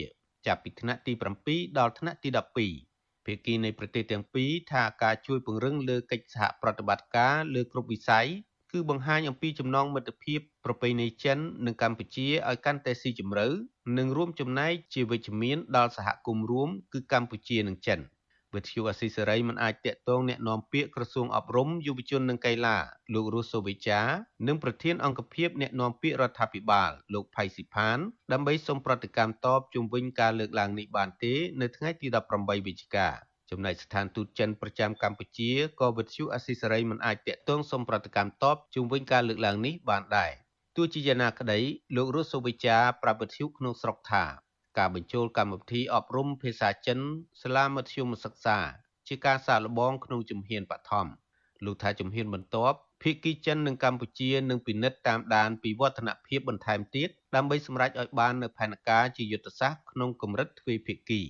[0.46, 1.14] ចាប់ពីថ្នាក់ទី
[1.46, 2.30] 7ដល់ថ្នាក់ទី
[2.78, 8.28] 12ភាគីនៃប្រទេសទាំងពីរថាការជួយពង្រឹងលើកិច្ចសហប្រតិបត្តិការលើគ្រប់វិស័យ
[8.72, 13.48] គឺបង្ហាញអំពីចំណងមិត្តភាពប្រពៃណីចិននិងកម្ពុជាឲ្យកាន់តែស៊ីជម្រៅ
[13.98, 18.00] និងរួមចំណែកជាវិជ្ជមានដល់សហគមន៍រួមគឺកម្ពុជានិងចិន។
[18.55, 22.77] វិទ្យុអស៊ីសេរីមិនអាចតាក់ទងแนะនាំពាក្យក្រសួងអប់រំយុវជននិងកីឡា
[23.15, 24.01] លោករស់សូវិចា
[24.47, 27.99] និងប្រធានអង្គភិបแนะនាំពាក្យរដ្ឋាភិបាលលោកផៃស៊ីផាន
[28.33, 33.09] ដើម្បីសូមប្រតិកម្មតបជុំវិញការលើកឡើងនេះបានទេនៅថ្ងៃទី18វិច្ឆិកា
[33.51, 40.33] ចំណែកស្ថានទូតចិនប្រចាំកម្ពុជាក៏វិទ្យុអស៊ីសេរីមិនអាចតាក់ទងសូមប្រតិកម្មតបជុំវិញការលើកឡើងនេះបានដែរ
[40.77, 41.59] ទោះជាយ៉ាងណាក្តី
[41.97, 44.25] លោករស់សូវិចាប្រាប់វិទ្យុក្នុងស្រុកថា
[44.78, 47.00] ការបញ្ចូលកម្មវិធីអប់រំភាសាចិន
[47.42, 48.58] សាលាមធ្យមសិក្សា
[49.08, 51.08] ជាការសាកល្បងក្នុងជំហានបឋម
[51.66, 61.22] លោកថាជំហានបន្ទាប់ភាគីចិននិងកម្ពុជានឹងពិនិត្យតាមដានពីវឌ្ឍនភាពបន្ថែមទៀតដើម្បីសម្រេចឲ្យបាននូវផែនការជាយុទ្ធសាស្ត្រក្នុងកម្រិតទ្វេភាគី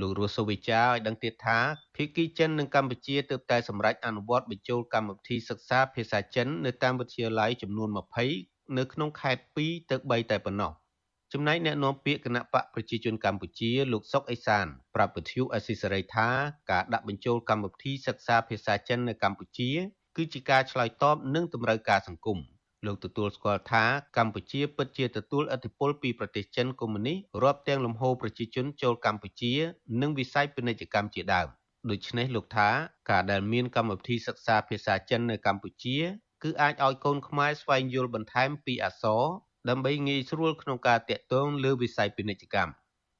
[0.00, 1.58] លោករស់សូវិចាឲ្យដឹងទៀតថា
[1.96, 7.88] ភាគីចិននិងកម្ពុជាទើបតែសម្រេចអនុវត្តបញ្ចូលកម្មវិធីសិក្សាភាសាចិននៅតាមវិទ្យាល័យចំនួន
[8.32, 10.72] 20នៅក្នុងខេត្ត2ទៅ3តែប៉ុណ្ណោះ។
[11.32, 16.28] ចំណែកអ្នកនាំពាក្យគណៈបកប្រជាជនកម្ពុជាលោកសុកអេសានប្រាប់វិទ្យុអេស៊ីសេរីថា
[16.70, 19.70] ការដាក់បញ្ចូលកម្មវិធីសិក្សាភាសាចិននៅកម្ពុជា
[20.16, 22.38] គឺជាការឆ្លើយតបនឹងតម្រូវការសង្គម
[22.86, 23.84] លោកទទួលស្គាល់ថា
[24.16, 29.52] កម្ពុជាពិតជាទទួលឥទ្ធិពលពីប្រទេសចិនកុម្មុយនីសរាប់ទាំងលំហូរប្រជាជនចូលកម្ពុជា
[30.00, 31.48] និងវិស័យពាណិជ្ជកម្មជាដើម
[31.90, 32.68] ដូច្នេះលោកថា
[33.10, 35.98] ការដែលមានកម្មវិធីសិក្សាភាសាចិននៅកម្ពុជា
[36.42, 39.22] គឺអាចឲ្យកូនខ្មែរស្វែងយល់បន្ថែមពីអក្សរ
[39.68, 42.72] ដើម្បីងាយស្រួលក្នុងការតាក់ទងលើវិស័យពាណិជ្ជកម្ម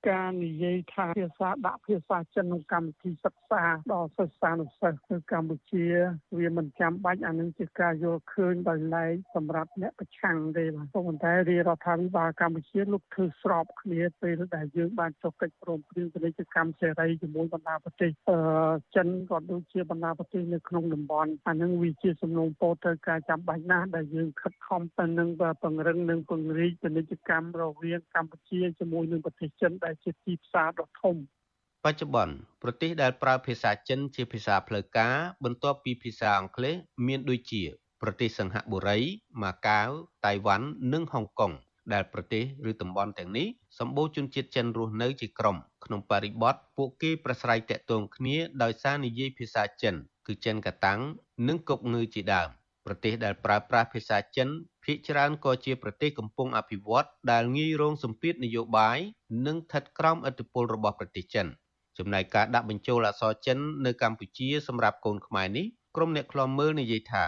[0.09, 5.87] ការនិយាយថាភាសាដាក់ភាសាចិនក្នុងកម្មវិធីសិក្សាដល់សិស្សានុសិស្សគឺកម្ពុជា
[6.39, 18.39] វាមិនចាំបាច់អានឹងជាការយល់ឃើញដោយឡែកសម្រាប់អ្នកប្រឆាំងទេបាទប៉ុន្តែរាជរដ្ឋាភិបាលកម្ពុជាលោកធ្វើស្របគ្នាពេលដែលយើងបានចុះកិច្ចព្រមព្រៀងពាណិជ្ជកម្មសេរីជាមួយបណ្ដាប្រទេសអឺ
[18.97, 25.29] ចិនក៏ដូចជាបណ្ដាប្រទេសនៅក្នុងតំបន់អានឹងវាជាសំណូមពរទៅការចាំបាច់ណាស់ដែលយើងខិតខំទៅនឹង
[25.63, 31.17] ពង្រឹងនិងពង្រីកពាណិជ្ជកម្មរវាងកម្ពុជាជាមួយនឹងប្រទេសចិនដែលជាទីផ្សារដ៏ធំ
[31.85, 36.75] បច្ចុប្បន្នប្រទេសដែលប្រើភាសាចិនជាភាសាផ្លូវការបន្ទាប់ពីភាសាអង់គ្លេស
[37.07, 37.63] មានដូចជា
[38.03, 38.99] ប្រទេសសិង្ហបុរី
[39.43, 39.89] ម៉ាកាវ
[40.27, 41.53] តៃវ៉ាន់និងហុងកុង
[41.93, 43.47] ដែលប្រទេសឬតំបន់ទាំងនេះ
[43.79, 49.95] សម្បូរជនជាតិចិនរស់នៅជាក្រុមក្នុងបរិបទពួកគេប្រស្រ័យតាក់ទងគ្នាដោយសារនិយាយភាសាចិន
[50.27, 51.01] គឺចិនកតាំង
[51.49, 52.49] និងកុកងឺជាដើម
[52.89, 54.49] ប្រទេសដែលប្រើប្រាស់ភាសាចិន
[54.85, 58.99] ភាគច្រើនក៏ជាប្រទេសកំពុងអភិវឌ្ឍដែលងាយរងសម្ពាធនយោបាយ
[59.47, 61.47] និងស្ថិតក្រោមឥទ្ធិពលរបស់ប្រទេសចិន
[61.99, 67.25] ចំណែកការដាក់បញ្ចូលអក្សរចិននៅកម្ពុជាសម្រាប់កូនខ្មែរនេះក្រុមអ្នកខ្លំមើលនិយាយថា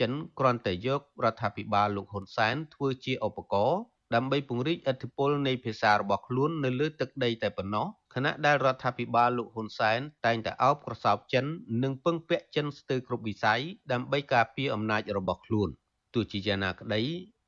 [0.00, 3.80] ចិនគ្រាន់តែយករដ្ឋាភិបាលលោកហ៊ុនសែនធ្វើជាឧបករណ៍
[4.14, 11.44] ដើម្បីពង្រីកឥទ្ធិពលនៃភាសារបស់ខ្លួននៅលើទឹកដីតែប៉ុណ្ណោះខណៈដែលរដ្ឋាភិបាលលោកហ៊ុនសែនតែងតែអោបក្រសោបចិន
[11.82, 13.60] និងពឹងពាក់ចិនស្ទើរគ្រប់វិស័យ
[13.92, 15.68] ដើម្បីការពារអំណាចរបស់ខ្លួន
[16.14, 17.02] ទោះជាយ៉ាងណាក្តី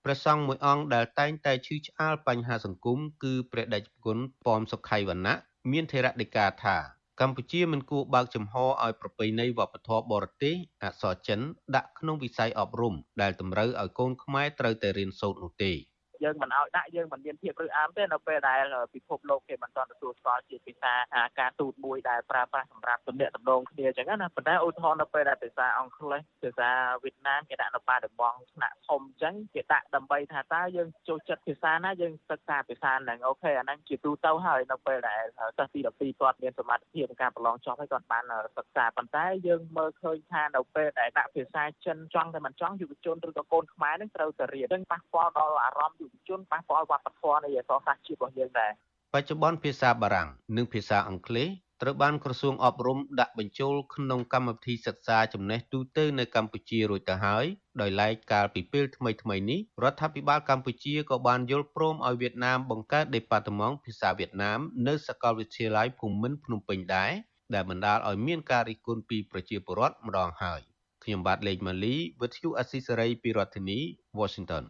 [0.05, 5.37] ព្រះសង្ឃមួយអង្គដែលតែងតែឈឺឆ្អាលបញ្ហាសង្គមគឺព្រះដេចគុណប៉មសុខៃវណ្ណៈ
[5.73, 6.77] មានថេរដីកាថា
[7.21, 11.41] កម្ពុជាមិនគួរបើកចំហឲ្យប្រពៃណីវប្បធម៌បរទេសអក្សរចិន
[11.77, 15.73] ដាក់ក្នុងវិស័យអប់រំដែលតម្រូវឲ្យកូនខ្មែរត្រូវតែរៀនសូត្រនោះទេ។
[16.25, 18.63] យើងមិនឲ្យដាក់យើងមិនមានភាពរឹងអានទេនៅពេលដែល
[18.95, 20.93] ពិភពលោកគេមិនទាន់ទទួលស្គាល់ជាភាសា
[21.41, 26.69] ការទូតមួយដែលប្រើប្រាស់សម្រាប់ទំនាក់ទំនងគ្នាអញ្ចឹងណាប៉ុន្តែឧទាហរណ៍នៅពេលដែលភាសាអង់គ្លេសភាសា
[27.03, 35.23] វៀតណាមគេដាក់នៅបាតំបងថ្នាក់ធំអញ្ចឹងគេដាក់ដើម្បីថាតើយើងចូលចិត្តភាសាណាយើងសិក្សាភាសាហ្នឹងអូខេអាហ្នឹងជាទូទៅហើយនៅពេលដែល
[35.59, 38.25] សិស្សទី12គាត់មានសមត្ថភាពក្នុងការប្រឡងចប់ហើយគាត់បាន
[38.57, 48.73] សិក្សាប៉ុន្តែយើងមើលឃើញថានៅពេលដែលដាក់ភាសាចិនចង់តែមិនចង់យុវជនឬក៏កូនខ្មែរនឹងត្រូវតែរៀននឹងប៉ះពាល់ដល់អារម្មណ៍យុវជនប៉ះពាល់វប្បធម៌នៃអក្សរសាស្ត្រជាតិរបស់យើងដែរ
[49.15, 51.49] បច្ចុប្បន្នភាសាបារាំងនិងភាសាអង់គ្លេស
[51.83, 57.45] ត្រូវបានក្រសួងអប់រំដាក់បញ្ចូលក្នុងកម្មវិធីសិក្សាចំណេះទូទៅនៅកម្ពុជារួចទៅហើយ
[57.81, 67.13] ដោយឡែកកាលពីពេលថ្មីថ្មីនេះរដ្ឋាភិបាលកម្ពុជាក៏បានយល់ព្រមឲ្យវៀតណាមបង្កើតដេប៉ាតឺម៉ង់ភាសាវៀតណាមនៅសាកលវិទ្យាល័យភូមិន្ទភ្នំពេញដែរ
[67.55, 70.61] ដែលបណ្ដាលឲ្យមានការរិះគន់ពីប្រជាពលរដ្ឋម្ដងហើយ
[71.05, 73.79] ខ្ញុំបាទលេងម៉ាលីវិទ្យុអស៊ីសេរីពីរដ្ឋធានី
[74.19, 74.65] Washington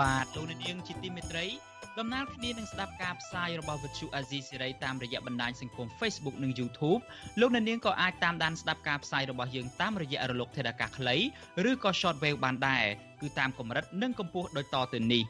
[0.00, 1.46] បាទលោកនាងជាទីមេត្រី
[1.98, 7.00] ដំណើរគ្នានឹងស្ដាប់ការផ្សាយរបស់វិទ្យុអាស៊ីសេរីតាមរយៈបណ្ដាញសង្គម Facebook និង YouTube
[7.40, 11.16] លោកអ្នកនាងក៏អាចតាមដានស្ដាប់ការផ្សាយរបស់យើងតាមរយៈរលក ធាតុអាកាសខ្លី
[11.70, 12.84] ឬក៏ Shortwave បានដែរ
[13.20, 15.22] គឺតាមកម្រិតនិងកម្ពស់ដូចតទៅនេះ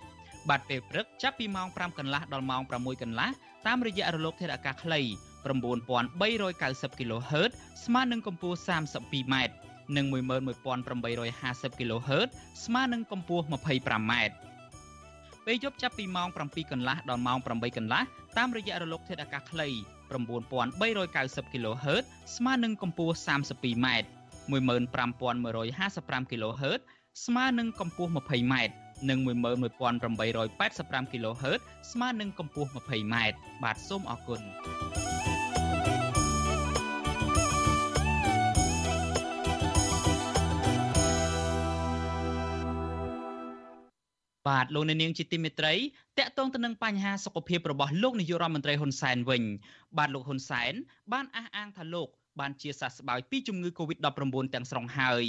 [0.48, 3.30] បាទពេលព្រឹកចាប់ពីម៉ោង5កន្លះដល់ម៉ោង6កន្លះ
[3.66, 5.00] តាមរយៈរលកធាតុអាកាសខ្លី
[5.42, 7.50] 9390 kHz
[7.84, 9.34] ស្មើនឹងកម្ពស់ 32m
[9.96, 12.28] និង11850 kHz
[12.64, 14.14] ស្មើនឹងកម្ពស់ 25m
[15.46, 18.02] ពេលយប់ចាប់ពីម៉ោង7កន្លះដល់ម៉ោង8កន្លះ
[18.38, 19.68] តាមរយៈរលកធាតុអាកាសខ្លី
[20.12, 22.04] 9390 kHz
[22.36, 23.86] ស្មើនឹងកម្ពស់ 32m
[24.52, 26.80] 15155 kHz
[27.24, 28.54] ស្មើនឹងកម្ពស់ 20m
[29.08, 31.60] និង11885 kHz
[31.92, 33.16] ស្មើនឹងកម្ពស់ 20m
[33.62, 34.40] បាទសូមអរគុណ
[44.48, 45.74] បាទលោកនាងជាទីមេត្រី
[46.18, 49.42] តកតងទៅនឹងបញ្ហាសុខភាពរបស់លោកនាយករដ្ឋមន្ត្រីហ៊ុនសែនវិញ
[49.98, 50.72] បាទលោកហ៊ុនសែន
[51.12, 52.08] បានអះអាងថាលោក
[52.40, 55.24] បានជាសះស្បើយពីជំងឺ Covid-19 ទាំងស្រុងហើយ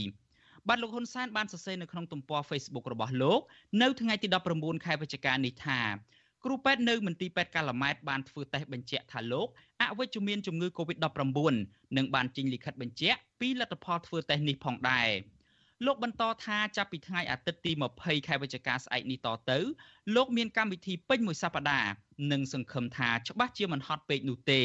[0.68, 3.40] បាទលោកហ៊ុនសែនបានសរសេរនៅក្នុងទំព័រ Facebook របស់លោក
[3.82, 5.82] នៅថ្ងៃទី19ខែវិច្ឆិកានេះថា
[6.46, 9.48] គ្រូពេទ្យនៅមន្ទីរពេទ្យកាឡាម៉ែតបានធ្វើតេស្តបញ្ជាក់ថាលោក
[9.82, 11.54] អវិជ្ជមានជំងឺ Covid-19
[11.98, 15.10] និងបានចេញលិខិតបញ្ជាក់ពីលទ្ធផលធ្វើតេស្តនេះផងដែរ
[15.86, 19.60] លោកបន្តថាចាប់ពីថ្ងៃអាទិត្យទី20ខែវិច្ឆិកាស្អែកនេះតទៅ
[20.16, 21.92] លោកមានកម្មវិធីពេញមួយសប្តាហ៍
[22.32, 24.62] និងសង្ឃឹមថាច្បាស់ជាមិនហត់ពេកនោះទេ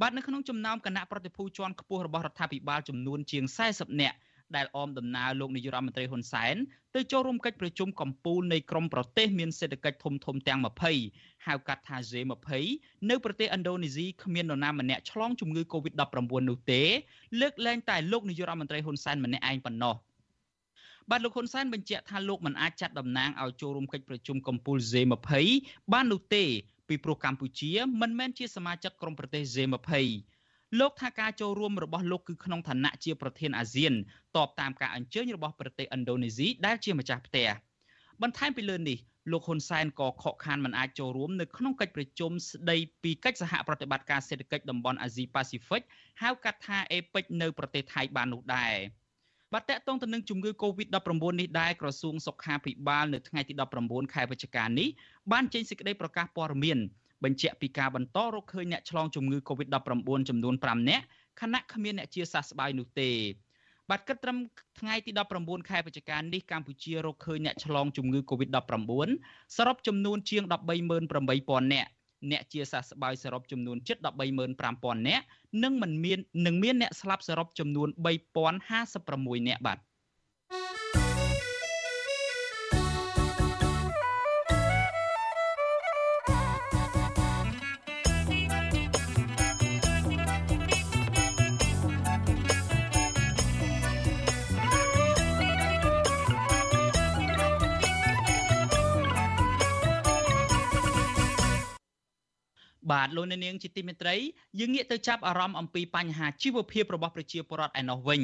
[0.00, 4.16] បាទនៅក្នុងចំណោមគណៈប្រតិភូជាន់ខ្ពស់របស់រដ្ឋាភិបាលចំនួនជាង40នាក់
[4.56, 6.54] ដែលអមដំណើរលោកនាយរដ្ឋមន្ត្រីហ៊ុនសែន
[6.94, 10.60] ទៅចូលរួមកិច្ចប្រជុំកំពូលនៃក្រមប្រទេសមានសេដ្ឋកិច្ចធំធំទាំង
[11.02, 12.52] 20ហៅកាត់ថា G20
[13.10, 16.04] នៅប្រទេសឥណ្ឌូនេស៊ីគ្មាននរណាម្នាក់ឆ្លងជំងឺ Covid-19
[16.48, 16.82] នោះទេ
[17.40, 19.96] លើកលែងតែលោកនាយរដ្ឋមន្ត្រីហ៊ុនសែនម្នាក់ឯងប៉ុណ្ណោះ។
[21.10, 25.32] បាទលោកហ៊ុនសែនបញ្ជាក់ថាលោកមិនអាចចាត់តំណាងឲ្យចូលរួមកិច្ចប្រជុំកំពូល Z20
[25.92, 26.44] បាននោះទេ
[26.88, 29.90] ពីព្រោះកម្ពុជាមិនមែនជាសមាជិកក្រុមប្រទេស Z20
[30.80, 33.92] លោកថាការចូលរួមរបស់លោកគឺក្នុងឋានៈជាប្រធានអាស៊ាន
[34.36, 37.48] តបតាមការអញ្ជើញរបស់ប្រទេសឥណ្ឌូនេស៊ីដែលជាម្ចាស់ផ្ទះ
[38.22, 38.98] បន្ថែមពីលើនេះ
[39.32, 45.82] លោកហ៊ុនសែនក៏ខកខានមិនអាចចូលរួមនៅក្នុងកិច្ចប្រជុំស្ដីពីកិច្ចសហប្រតិបត្តិការសេដ្ឋកិច្ចតំបន់អាស៊ីប៉ាស៊ីហ្វិក
[46.22, 48.74] ហៅកាត់ថា APEC នៅប្រទេសថៃបាននោះដែរ
[49.54, 54.88] បាទតកតងទៅនឹងជំងឺ Covid-19 នេះដែរក្រសួងសុខាភិបាលនៅថ្ងៃទី19ខែវិច្ឆិកានេះ
[55.32, 56.78] បានចេញសេចក្តីប្រកាសព័ត៌មាន
[57.24, 61.04] បញ្ជាក់ពីការបន្តរកឃើញអ្នកឆ្លងជំងឺ Covid-19 ចំនួន5នាក់
[61.40, 63.10] ខណៈគ្មានអ្នកជាសះស្បើយនោះទេ
[63.90, 64.38] បាទគិតត្រឹម
[64.80, 69.08] ថ្ងៃទី19ខែវិច្ឆិកានេះកម្ពុជារកឃើញអ្នកឆ្លងជំងឺ Covid-19
[69.56, 70.42] សរុបចំនួនជាង
[71.08, 71.90] 138,000នាក់
[72.30, 73.96] អ្នកជាសះស្បើយសរុបចំនួនជិត
[74.52, 75.24] 135,000នាក់
[75.62, 77.88] និងមិនមាននឹងមានអ្នកស្លាប់សរុបចំនួន
[78.68, 79.78] 3056នាក់បាទ
[102.92, 104.16] បាទលោកអ្នកនាងជាទីមេត្រី
[104.58, 108.22] យើងងាកទៅចាប់អារម្មណ៍អំពីបញ្ហាជីវភាពរបស់ប្រជាពលរដ្ឋឯណោះវិញ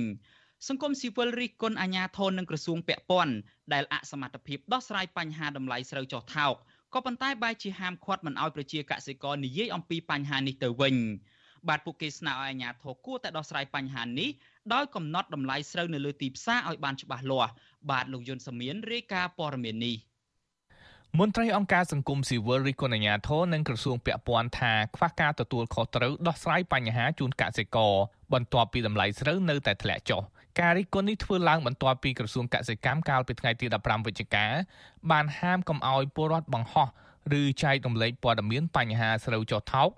[0.69, 3.35] សង្គមស៊ីវិលរិះគន់អាជ្ញាធរនិងក្រសួងពាក់ព័ន្ធ
[3.73, 6.55] ដែលអសមត្ថភាពដោះស្រាយបញ្ហាតម្លៃស្រូវចុះថោក
[6.95, 10.97] ក៏ប៉ុន្តែបែរជាហាមឃាត់មិនឲ្យប្រជាកសិករនិយាយអំពីបញ្ហានេះទៅវិញ
[11.69, 14.31] បាទពួកគេស្នើឲ្យអាជ្ញាធរគួរតែដោះស្រាយបញ្ហានេះ
[14.75, 17.53] ដោយកំណត់តម្លៃស្រូវនៅលើទីផ្សារឲ្យបានច្បាស់លាស់
[17.91, 19.97] បាទលោកយុនសមៀនរាយការណ៍ព័ត៌មាននេះ
[21.19, 27.95] មន្ត្រីអង្គការសង្គមស៊ីវិលរិះគន់អាជ្ញាធរនិងក្រសួងពាក់ព័ន្ធថាខ្វះការទទួលខុសត្រូវដោះស្រាយបញ្ហាជូនកសិករ
[28.33, 30.23] បន្ទាប់ពីតម្លៃស្រូវនៅតែធ្លាក់ចុះ
[30.61, 34.47] ការរិះគន់នេះធ្វើឡើងបន្ទាប់ពីក្រសួងកសិកម្មកាលពីថ្ងៃទី15វិច្ឆិកា
[35.11, 36.89] បានហាមកុំឲ្យពលរដ្ឋបង្ហោះ
[37.41, 39.91] ឬចែករំលែកព័ត៌មានបញ្ហាស្រូវចុះថោក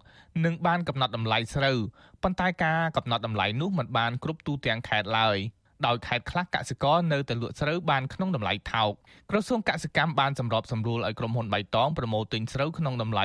[0.45, 1.79] និងបានកំណត់តម្លៃស្រូវ
[2.23, 5.39] ប៉ុន្តែការកំណត់តម្លៃនោះមិនបានគ្រប់ទូទាំងខេត្តឡើយ។
[5.87, 8.93] ដោយខេត្តខ្លះកសិករនៅតែលក់ស្រូវបានក្នុងតម្លៃថោក
[9.31, 13.25] ក្រសួងកសិកម្មបានសម្របសម្រួលឲ្យក្រុមហ៊ុនបៃតងប្រមូលទិញស្រូវក្នុងតម្លៃ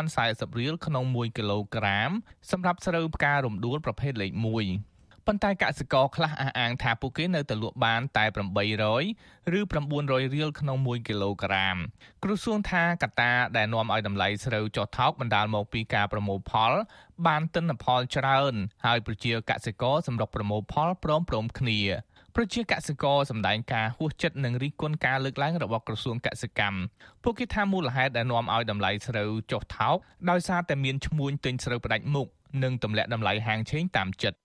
[0.00, 2.10] 1040រៀលក្នុង1គីឡូក្រាម
[2.50, 4.89] សម្រាប់ស្រូវផ្ការំដួលប្រភេទលេខ1
[5.32, 8.24] ប៉ុន្តែកសិករខ្លះអះអាងថាពួកគេនៅតែលក់បានតែ
[8.90, 11.76] 800ឬ900រៀលក្នុង1គីឡូក្រាម
[12.22, 16.72] ក្រសួងថាកត្តាដែលនាំឲ្យតម្លៃស្រូវចុះថោកបណ្ដាលមកពីការប្រមូលផល
[17.26, 18.54] បានទិន្នផលច្រើន
[18.86, 21.80] ហើយប្រជាកសិករសម្រុកប្រមូលផលព្រមព្រំគ្នា
[22.36, 26.78] ប្រជាកសិករសម្ដែងការហួសចិត្តនឹងរិះគន់ការលើកឡើងរបស់ក្រសួងកសិកម្ម
[27.22, 29.96] ពួកគេថាមូលហេតុដែលនាំឲ្យតម្លៃស្រូវចុះថោក
[30.30, 32.26] ដោយសារតែមានឈ្មួញទិញស្រូវផ្ដាច់មុខ
[32.62, 34.38] និងទម្លាក់តម្លៃហាងឆេងតាមចិត្ត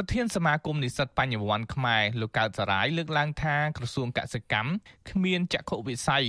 [0.00, 4.70] ប្រធានសមាគមនិស្សិតបញ្ញវន្តខ្មែរលោកកើតសរាយលើកឡើងថាក្រសួងកសិកម្ម
[5.10, 6.24] គ្មានចក្ខុវិស័យ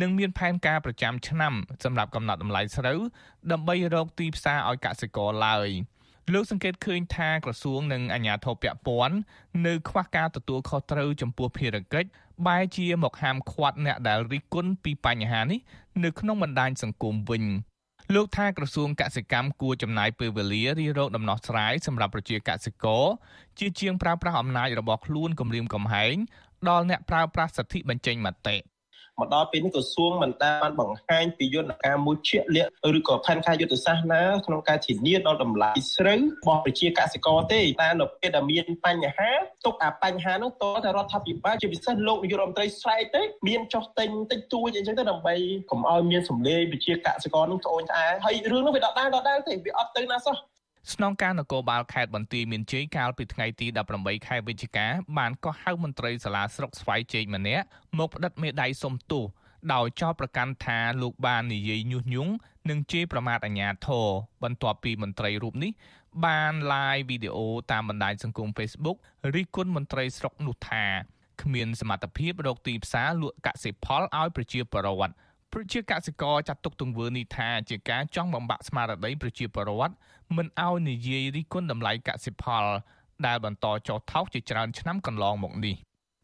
[0.00, 1.54] និងមានផែនការប្រចាំឆ្នាំ
[1.84, 3.00] សម្រាប់កំណត់តម្លៃស្រូវ
[3.52, 5.68] ដើម្បីរកទីផ្សារឲ្យកសិករឡើយ
[6.32, 9.16] លោកសង្កេតឃើញថាក្រសួងនិងអាជ្ញាធរពាក់ព័ន្ធ
[9.66, 12.08] នៅខ្វះការទទួលខុសត្រូវចំពោះភារកិច្ច
[12.46, 15.60] បែរជាមកហាមឃាត់អ្នកដែលរិះគន់ពីបញ្ហានេះ
[16.04, 17.44] នៅក្នុងបណ្ដាញសង្គមវិញ
[18.14, 23.04] លោកថាក្រសួងកសិកម្មគួរចំណាយពេលវេលារិះរោចដំណោះស្រាយសម្រាប់ប្រជាកសិករ
[23.58, 26.14] ជាជាងប្រើប្រាស់អំណាចរបស់ខ្លួនគម្រាមកំហែង
[26.68, 28.56] ដល់អ្នកប្រើប្រាស់សិទ្ធិបញ្ចេញមតិ
[29.20, 39.30] មកដល់ពេលនេះក្រសួងមិនបានបង្ហាញពីយន្តការមួយជាក់លាក់ឬក៏ផែនការយុទ្ធសាស្ត្រណាក្នុងការធានាដល់តម្លៃស្រូវរបស់ប្រជាកសិករទេតែនៅពេលដែលមានបញ្ហា
[39.64, 45.34] ទុកអាបញ្ហានោះតតែរដ្ឋាភិបាលជាពិសេសលោកនាយករដ្ឋមន្ត្រីស្រែកទេមានចោះទិញតិចតួចអីចឹងទៅដើម្បី
[45.70, 50.36] កុំឲ្យមានសម្លេងប្រជាកសិករនឹងត្អូញត្អែហើយរឿងនោះវាដដែលដដែលទេវាអត់ទៅណាសោះ
[50.92, 54.86] ស្នងការនគរបាលខេត្តបន្ទាយមានជ័យកាលពីថ្ងៃទី18ខែវិច្ឆិកា
[55.18, 57.64] បានកោះហៅមន្ត្រីសាលាស្រុកស្វាយជ័យម្នាក់
[57.98, 59.24] មកផ្តិតមេដៃសុំទោស
[59.74, 62.32] ដោយចោទប្រកាន់ថាលោកបាននិយាយញុះញង់
[62.70, 64.06] និងជេរប្រមាថអាជ្ញាធរ
[64.42, 65.72] បន្ទាប់ពីមន្ត្រីរូបនេះ
[66.24, 68.96] បាន live វីដេអូតាមបណ្ដាញសង្គម Facebook
[69.34, 70.84] រិះគន់មន្ត្រីស្រុកនោះថា
[71.42, 75.14] គ្មានសមត្ថភាពរកទីផ្សារលក់កសិផលឲ្យប្រជាពលរដ្ឋ
[75.52, 79.94] ប្រជាកសិករចាត់ទុកទង្វើនេះថាជាការចង់បំបាក់ស្មារតីប្រជាពលរដ្ឋ
[80.36, 82.64] មិនឲ្យនិយាយរិះគន់តម្លៃកសិផល
[83.26, 85.76] ដែលបន្តចុះថោកជាច្រើនឆ្នាំកន្លងមកនេះ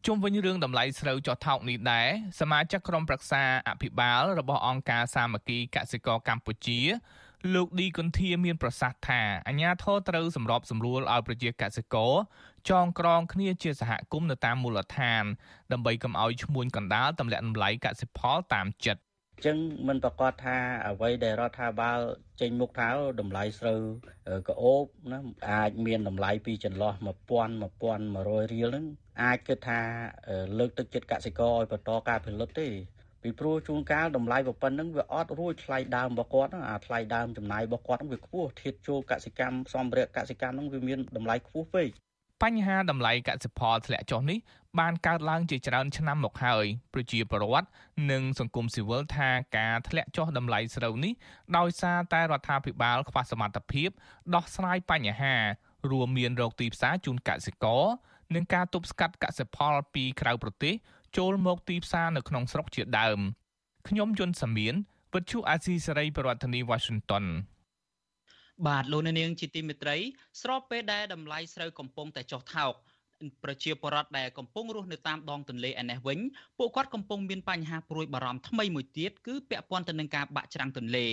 [0.05, 2.07] ជុំវិញរឿងតម្លៃស្រូវចុះថោកនេះដែរ
[2.39, 6.79] សមាជិកក្រុមប្រឹក្សាអភិបាលរបស់អង្គការសាមគ្គីកសិករកម្ពុជា
[7.53, 12.13] លោកឌីគុន្ធាមានប្រសាសន៍ថាអាញាធរត្រូវសម្របសម្រួលឲ្យប្រជាកសិករ
[12.69, 15.23] ចងក្រងគ្នាជាសហគមន៍នៅតាមមូលដ្ឋាន
[15.71, 19.01] ដើម្បីកុំឲ្យឈ្មួញកណ្ដាលទម្លាក់តម្លៃកសិផលតាមចិត្ត
[19.35, 21.99] អញ្ចឹងមិនប្រកាសថាអ្វីដែលរដ្ឋាភិបាល
[22.41, 22.87] ចេញមុខថា
[23.19, 23.81] តម្លៃស្រូវ
[24.49, 25.19] ក្អូបណា
[25.51, 27.05] អាចមានតម្លៃពីចន្លោះ1000
[27.71, 28.85] 1100រៀលហ្នឹង
[29.23, 29.79] អាចគិតថា
[30.59, 32.67] លើកទឹកចិត្តកសិករឲ្យបន្តការផលិតទេ
[33.23, 41.89] ពីព្រោះជួនកាលតម្លៃប៉ុណ្ណឹងវាអត់រួចថ្លៃដើមរបស់គាត់អាថ្លៃដើមចំណាយរបស់គាត់វាខ្ពស់ធាតចូលកសិកម្មសម្ភារៈកសិកម្មហ្នឹងវាមានតម្លៃខ្ពស់ពេក
[42.43, 44.37] បញ្ហាតម្លៃកសិផលធ្លាក់ចុះនេះ
[44.79, 47.67] បានកើតឡើងជាច្រើនឆ្នាំមកហើយប្រជាពលរដ្ឋ
[48.11, 51.13] និងសង្គមស៊ីវិលថាការធ្លាក់ចុះតម្លៃស្រូវនេះ
[51.57, 53.89] ដោយសារតែរដ្ឋាភិបាលខ្វះសមត្ថភាព
[54.35, 55.35] ដោះស្រាយបញ្ហា
[55.91, 57.83] រួមមានរោគទីផ្សារជូនកសិករ
[58.35, 60.73] និងការទប់ស្កាត់កសិផលពីក្រៅប្រទេស
[61.17, 63.19] ចូលមកទីផ្សារនៅក្នុងស្រុកជាដើម
[63.87, 64.75] ខ្ញុំយុនសាមៀន
[65.13, 67.25] វិទ្យុអាស៊ីសេរីប្រធានាធិបតី Washington
[68.67, 69.97] បាទលោកនាងជាទីមេត្រី
[70.41, 72.73] ស្របពេលដែលតម្លៃស្រូវកំពុងតែចុះថោក
[73.43, 76.19] ប្រជាពលរដ្ឋដែលកំពុងរស់នៅតាមដងទន្លេឯនេះវិញ
[76.57, 81.07] ពួកគាត់កំពុងមានបញ្ហាព្រួយបារម្ភថ្មីមួយទៀតគឺពាក់ព័ន្ធទៅនឹងការបាក់ច្រាំងទន្លេ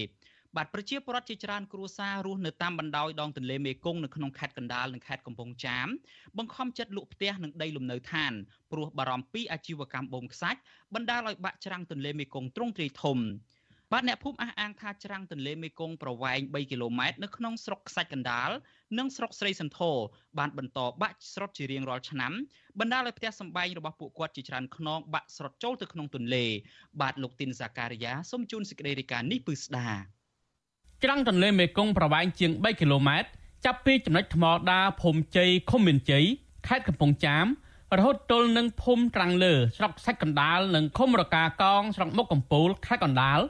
[0.57, 5.89] បាទប្រជាពលរដ្ឋជាច្រើនគ្រួសាររស់នៅតាមបណ្ដោយដងទន្លេមេគង្គនៅក្នុងខេត្តកណ្ដាលនិងខេត្តកំពង់ចាម
[6.39, 8.33] បង្ខំចិត្តលក់ផ្ទះនិងដីលំនៅឋាន
[8.73, 10.61] ព្រោះបារម្ភពីអាជីវកម្មបូមខ្សាច់
[10.95, 13.19] បណ្ដាលឲ្យបាក់ច្រាំងទន្លេមេគង្គទ្រង់ទ្រាយធំ
[13.93, 18.51] បាទអ្នកភូមិអះអាងថាច្រាំងទន្លេមេគង្គប្រវែង3គីឡូម៉ែត្រនៅក្នុងស្រុកខ្សាច់កណ្ដាល
[18.99, 19.97] និងស្រុកស្រីសន្ធរ
[20.39, 22.33] បានបន្តបាក់ស្រុតជារៀងរាល់ឆ្នាំ
[22.81, 26.45] បណ្ដាលឲ្យផ្ទះសម្បែងរបស់ពួកគាត់ជាច្រើនខ្នងបាក់ស្រុតចូលទៅក្នុងទន្លេ
[27.01, 29.89] បាទលោកទីនសាការីយ៉ាសូមជូនសេចក្តីរាយការណ៍នេះពឺស្ដា
[31.05, 33.29] ច្រាំងទន្លេមេគង្គប្រវែងជាង3គីឡូម៉ែត្រ
[33.65, 36.25] ចាប់ពីចំណុចថ្មដាភូមិជ័យឃុំមានជ័យ
[36.69, 37.47] ខេត្តកំពង់ចាម
[37.99, 43.41] រហូតទល់នឹងភូមិត្រាំងលើស្រុកសាច់កណ្ដាលនិងឃុំរកាកងស្រុកមុខកំពូលខេត្តកណ្ដាល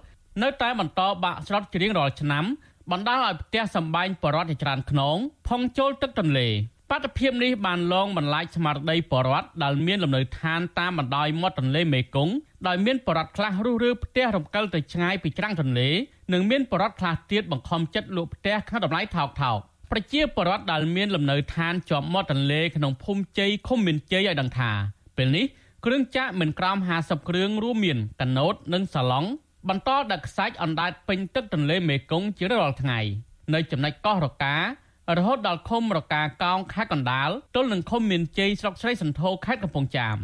[0.42, 2.44] នៅតែបន្តបាក់ស្រុតជារៀងរាល់ឆ្នាំ
[2.90, 5.16] បណ្ដាលឲ្យផ្ទះសម្បែងបរដ្ឋជាច្រើនខ្នង
[5.48, 6.48] ផុងចូលទឹកទន្លេ
[6.90, 12.34] បាតុភិបនេះបានលងបន្លាយស្មារតីបរដ្ឋដែលមានលំនៅឋានតាមបណ្ដោយមាត់ទន្លេមេគង្គ
[12.68, 15.88] ដោយមានបរដ្ឋខ្លះរុះរើផ្ទះរំកិលទៅឆ្ងាយពីច្រាំងទន្លេ
[16.32, 19.58] និងមានបរដ្ឋខ្លះទៀតបង្ខំចិត្តលក់ផ្ទះក្នុងតម្លៃថោកថោក
[19.90, 24.70] ប្រជាពលរដ្ឋដែលមានលំនៅឋានជាប់មាត់ទន្លេក្នុងភូមិជ័យឃុំមានជ័យឲ្យដឹងថា
[25.16, 25.46] ពេលនេះ
[25.84, 29.24] គ្រឿងចាក់មិនក្រោម50គ្រឿងរួមមានកណូតនិងសាឡុង
[29.68, 33.00] បន្តដឹកខ្សាច់អណ្ដែតពេញទឹកទន្លេមេគង្គជារាល់ថ្ងៃ
[33.54, 40.16] នៅចំណុចកោះរការហូតដល់ឃុំរកាកោងខេត្តកណ្ដាលទល់នឹងឃុំមានជ័យស្រុកស្រីសន្ធរខេត្តកំពង់ចាម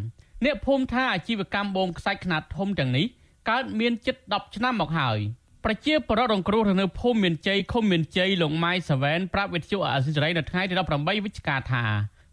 [0.45, 3.07] អ្នកភូមិថាអាជីវកម្មបូមខ្សាច់ខ្នាតធំទាំងនេះ
[3.51, 5.19] កើតមានជិត10ឆ្នាំមកហើយ
[5.65, 11.85] ប្រជាពលរដ្ឋរងគ្រោះនៅភូមិមានជ័យឃុំមានជ័យលោកម៉ៃសាវែនប្រាប់វិទ្យុអាស៊ីសេរីនៅថ្ងៃទី18វិច្ឆិកាថា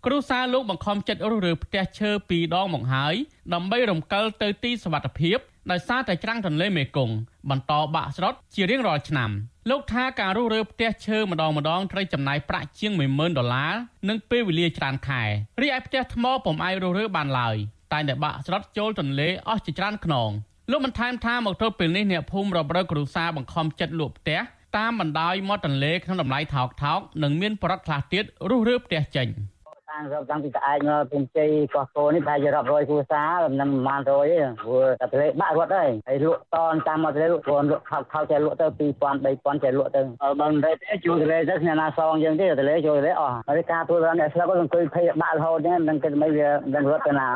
[0.05, 3.15] គ្រួសារលោកបង្ខំចិត្តរុះរើផ្ទះឈើពីរដងមកហើយ
[3.53, 5.39] ដើម្បីរំកិលទៅទីសុវត្ថិភាព
[5.71, 7.15] ដោយសារតែច្រាំងទន្លេមេគង្គ
[7.49, 9.29] បន្តបាក់ស្រុតជារៀងរាល់ឆ្នាំ
[9.69, 13.73] លោកថាការរុះរើផ្ទះឈើម្ដងម្ដងត្រូវចំណាយប្រាក់ជាង10000ដុល្លារ
[14.09, 15.23] និងពេលវេលាច្រើនខែ
[15.61, 17.55] រីឯផ្ទះថ្មពុំអាចរុះរើបានឡើយ
[17.93, 20.29] តែតែបាក់ស្រុតចូលទន្លេអស់ជាច្រើនខ្នង
[20.71, 24.39] លោកបានថែមថាមកទល់ពេលនេះអ្នកភូមិរំរើគ្រួសារបង្ខំចិត្តលក់ផ្ទះ
[24.77, 29.27] តាមបណ្ដោយមាត់ទន្លេក្នុងតម្លៃថោកថោកនិងមានប្រដ្ឋខ្លះទៀតរុះរើផ្ទះចេញ។
[29.95, 40.01] តាំងតាំងពីក្អែកមកពុំជ័យកោះកោនេះប្រហែលជារាប់រយគ្រួសារមិនប្រហែលរយទេព្រោះតែទលេបាក់រត់ហើយហើយលក់តនតាមមកទលេលក់ព្រោះលក់ខោខោចេះលក់ទៅ2000 3000ចេះលក់ទៅ
[40.39, 40.71] បើមិនទេ
[41.05, 47.27] ជួយទលេទៅគ្នាណាសងយើងទេទលេជួយទលេអស់ហើយការធ្វើដល់អ្នកស្លាប់ក៏អង្គុយភ័យបាក់រហូតហ្នឹងនឹងគិតមិនវានឹងរត់ទៅណា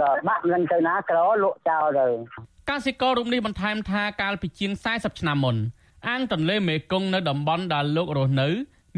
[0.00, 2.06] ដល់បាក់នឹងទៅណាក្រលក់ចោលទៅ
[2.70, 5.56] កសិកររូបនេះបន្ថែមថាកាលពីជាង40ឆ្នាំមុន
[6.08, 8.48] អាងទន្លេមេគង្គនៅតំបន់ដែលលោករស់នៅ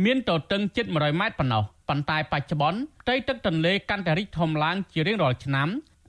[0.04, 5.68] មានទទឹងជិត100ម៉ែត្រប៉ុណ្ណោះ ប៉ុន្តែបច្ចុប្បន្នផ្ទៃទឹកទន្លេកាន់តែរីកធំឡើងជារៀងរាល់ឆ្នាំ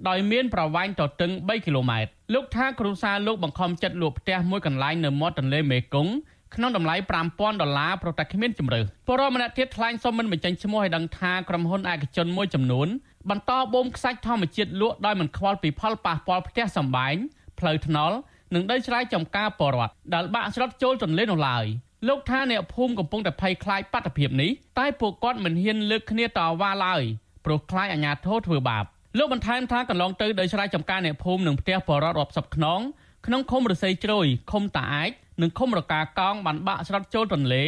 [0.10, 6.13] ដោយមានប្រវែងទទឹង3គីឡូម៉ែត្រលោកថាគ្រួសារលោកបង្ខំចិត្តលក់ផ្ទះមួយកន្លែងនៅមាត់ទន្លេមេគង្គ
[6.56, 6.96] ក្នុងតម្លៃ
[7.30, 12.88] 5000ដុល្លារប្រតែគ្មានជំរឿពលរដ្ឋម្នាក់ទៀតថ្លែងសុំមិនបញ្ចេញឈ្មោះឲ្យដឹងថាក្រុមហ៊ុនឯកជនមួយចំនួន
[13.30, 17.15] បន្តបូមខ្សាច់ធម្មជាតិលក់ដោយមិនខ្វល់ពីផលប៉ះពាល់ផ្ទះសម្បែង
[17.60, 18.15] ផ្លូវថ្នល់
[18.54, 21.65] និងដីស្រែចម្ការពលរដ្ឋដែលបាក់ស្រុតចូលទន្លេនោះឡើយ
[22.08, 26.30] លោកថាអ្នកភូមិកំពុងតែភ័យខ្លាចបាតុភិបនេះតែពួកគាត់មិនហ៊ានលើកគ្នាត
[26.62, 27.04] វ៉ាឡើយ
[27.46, 28.86] ព្រោះខ្លាចអាជ្ញាធរធ្វើបាប
[29.18, 32.80] លោកបន្ថែមថាកន្លងទៅដោយស្រ័យចំការអ្នកភូមិនិងផ្ទះបរតរាប់សិបខ្នង
[33.26, 35.12] ក្នុងឃុំរស័យជ្រោយឃុំតាអាច
[35.42, 37.63] និងឃុំរកាកោងបានបាក់ស្រុតចូលទន្លេ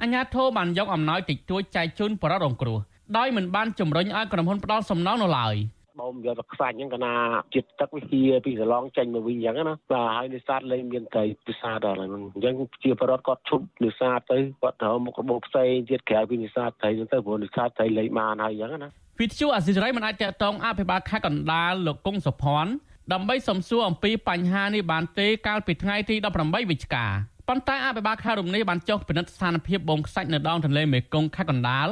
[0.00, 2.78] អាជ្ញាធរបានយកអំណោយតិចតួចចែកជូនបរតរងគ្រោះ
[3.16, 5.54] ដោយមិនបានជំរុញឲ្យក្រុមហ៊ុនផ្ដាល់សំណងនោះឡើយ។
[5.98, 7.14] បូមយកទៅខ្សាច់ហ្នឹងកណា
[7.54, 22.72] ជាតិទឹកវាហៀពីសឡងចេញមកវិញអញ្ចឹងណាបាទហើយនេសាទលែងមានត្រីនេសាទដល់ហ្នឹងអញ្ចឹងជាបរដ្ឋគាត់ឈប់នេសាទទៅគាត់ទៅមុខរបបផ្សេងទៀតក្រៅពីនេសាទត្រីហ្នឹងទៅព្រោះនេសាទត្រីលែងបានហើយអញ្ចឹងណាវិទ្យុអសិរ័យមិនអាចតកតងអភិបាលខេត្តកណ្ដាលលោកកុងសុភ័ណ្ឌ
[23.12, 27.06] ដើម្បីសំសួរអំពីបញ្ហានេះបានទេកាលពីថ្ងៃទី18វិច្ឆិកា
[27.48, 31.88] ប៉ុន្តែអភិបាលខេត្តរំនេះបានចុះពិនិត្យស្ថានភាពបងខ្សាច់នៅដងទន្លេមេគង្គខេត្តកណ្ដាល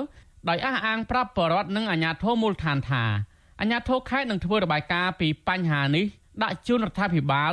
[0.48, 3.04] ដោយអះអាងប្រាប់បរដ្ឋនិងអាជ្ញាធរមូលដ្ឋានថា
[3.60, 6.04] អាជ្ញាធរខេត្តនឹងធ្វើរបាយការណ៍ពីបញ្ហានេះ
[6.42, 7.52] ដាក់ជូនរដ្ឋាភិបាល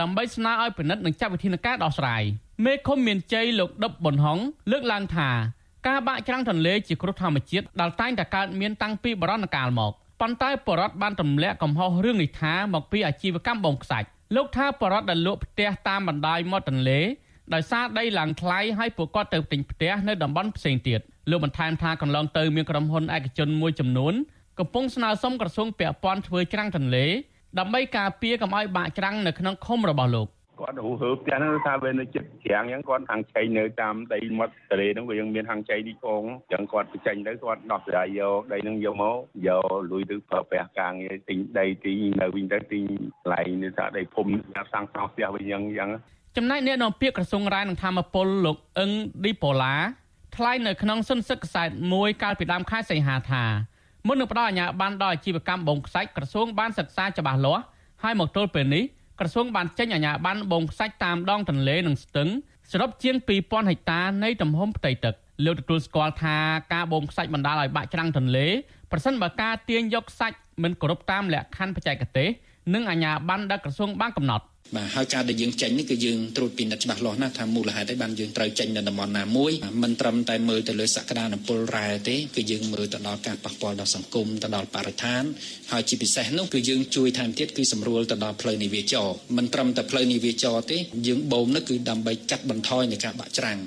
[0.00, 2.22] ដើម្បីស្នើឲ្យពិនិត្យនិងចាត់វិធានការដោះស្រាយ
[2.64, 4.38] មេឃុំមានជ័យលោកដុបប៊ុនហុង
[4.70, 5.30] លើកឡើងថា
[5.88, 17.00] ការបាក់ច្រាំងទន្លេជាគ្រោះធម្មជាតិដែលតែងតែកើតមានតាំងពីបរណកាលមកប៉ុន្តែបរដ្ឋបានទម្លាក់កំហុសរឿងនេះថាមកពីអាជីវកម្មបងខ្សាច់លោកថាបរដ្ឋដែលលក់ផ្ទះតាមបណ្ដោយមាត់ទន្លេ
[17.54, 24.14] ដោយសារដីឡើងថ្លៃហើយពួកគាត់ទៅទិញផ្ទះនៅតំបន់ផ្សេងទៀតលោកបន្ថែមថាកន្លងទៅមានក្រុមហ៊ុនឯកជនមួយចំនួន
[24.58, 27.06] កំពុងស្នើសុំក្រសួងពាក់ព័ន្ធធ្វើច្រាំងទន្លេ
[27.58, 30.28] ដើម្បីការពារកុំឲ្យបាក់ច្រាំងនៅក្នុងឃុំរបស់លោក
[30.60, 39.16] គាត់ហូហើផ្ទះហ្នឹងថាវានៅចិត្តច្រាំងអញ្ចឹងគាត់ហាងឆៃនៅតាមដីមាត់ទន្លេហ្នឹងវាយើងមានហាងឆៃនេះផងអញ្ចឹងគាត់បញ្ចេញទៅគាត់ដោះស្រាយយកដីហ្នឹងយកមក
[39.48, 42.80] យកលុយទៅប្រើប្រាស់ការងារទិញដីទីនៅវិញទៅទី
[43.22, 44.38] កន្លែងនេះថាដីភូមិ
[44.72, 45.90] សាងសង់ផ្ទះវិញអញ្ចឹង
[46.36, 48.90] ចំណែកអ្នកនាំពាក្យក្រសួងរាយនឹងធម្មពលលោកអឹង
[49.24, 49.74] ឌីប៉ូឡា
[50.36, 53.44] ថ្លែងនៅក្នុងសុនសឹកខ្សែមួយកាលពីដើមខែសីហាថា
[54.08, 57.62] មុននឹងផ្ដល់អាជ្ញាប័ណ្ណដល់អាជីវកម្មបងខ្សាច់ក្រសួងបានសិក្សាច្បាស់លាស់
[58.02, 58.84] ហើយមកទល់ពេលនេះ
[59.20, 62.28] ក្រសួងបានចេញអាជ្ញាប័ណ្ណបងខ្សាច់តាមដងទន្លេនិងស្ទឹង
[62.70, 66.36] សរុបជាង2000ហិកតានៃទំហំផ្ទៃទឹកលោកទទួលស្គាល់ថា
[66.72, 68.46] ការបងខ្សាច់បណ្ដាលឲ្យបាក់ច្រាំងទន្លេ
[68.92, 72.28] ប្រសិនបើការទាញយកខ្សាច់មិនគោរពតាមលក្ខខណ្ឌបច្ចេកទេស
[72.74, 74.44] និងអាជ្ញាប័ណ្ណដែលក្រសួងបានកំណត់
[74.76, 79.52] បាទហើយការដែលយើងចេញនេះគឺយើងត្រួតពិនិត្យច្បាស់លាស់ណាស់ថាមូលហេតុអីបានយើងត្រូវចេញនៅតំបន់ណាមួយ
[79.82, 85.22] មិនត្រឹមតែមើលទៅលើសក្តានុពលរ៉ែទេគឺយើងមើលទៅដល់ការប៉ះពាល់ដល់សង្គមទៅដល់បរិស្ថាន
[85.72, 93.58] ហើយជាពិសេសនោះគឺយើងជួយថែមទៀតគឺសម្រួលទៅដល់ផ្លូវនាវាចរមិនត្រឹមតែផ្លូវនាវាចរទេយើងបូមនោះគឺដើម្បីកាត់បន្ថយនៃការបាក់ច្រាំង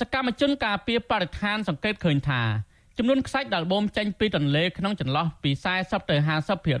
[0.00, 2.42] សកម្មជនការពារបរិស្ថានសង្កេតឃើញថា
[2.98, 6.16] ចំនួនខ្សាច់ដែលបូមចេញពីទន្លេក្នុងចន្លោះពី40ទៅ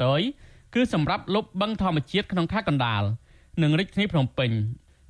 [0.04, 3.04] 50%គឺសម្រាប់លុបបឹងធម្មជាតិក្នុងខេត្តកណ្ដាល
[3.62, 4.50] និងរាជធានីភ្នំពេញ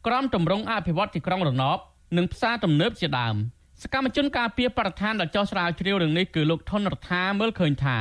[0.06, 1.78] ក្រមតម្រង់អភិវឌ្ឍទីក្រុងរណប
[2.16, 3.34] និងផ្សារទំនើបជាដើម
[3.82, 7.98] សកម្មជនការពារបរិស្ថានដែលចោះស្រាវជ្រាវរឿងនេះគឺលោកថនរដ្ឋាមើលឃើញថា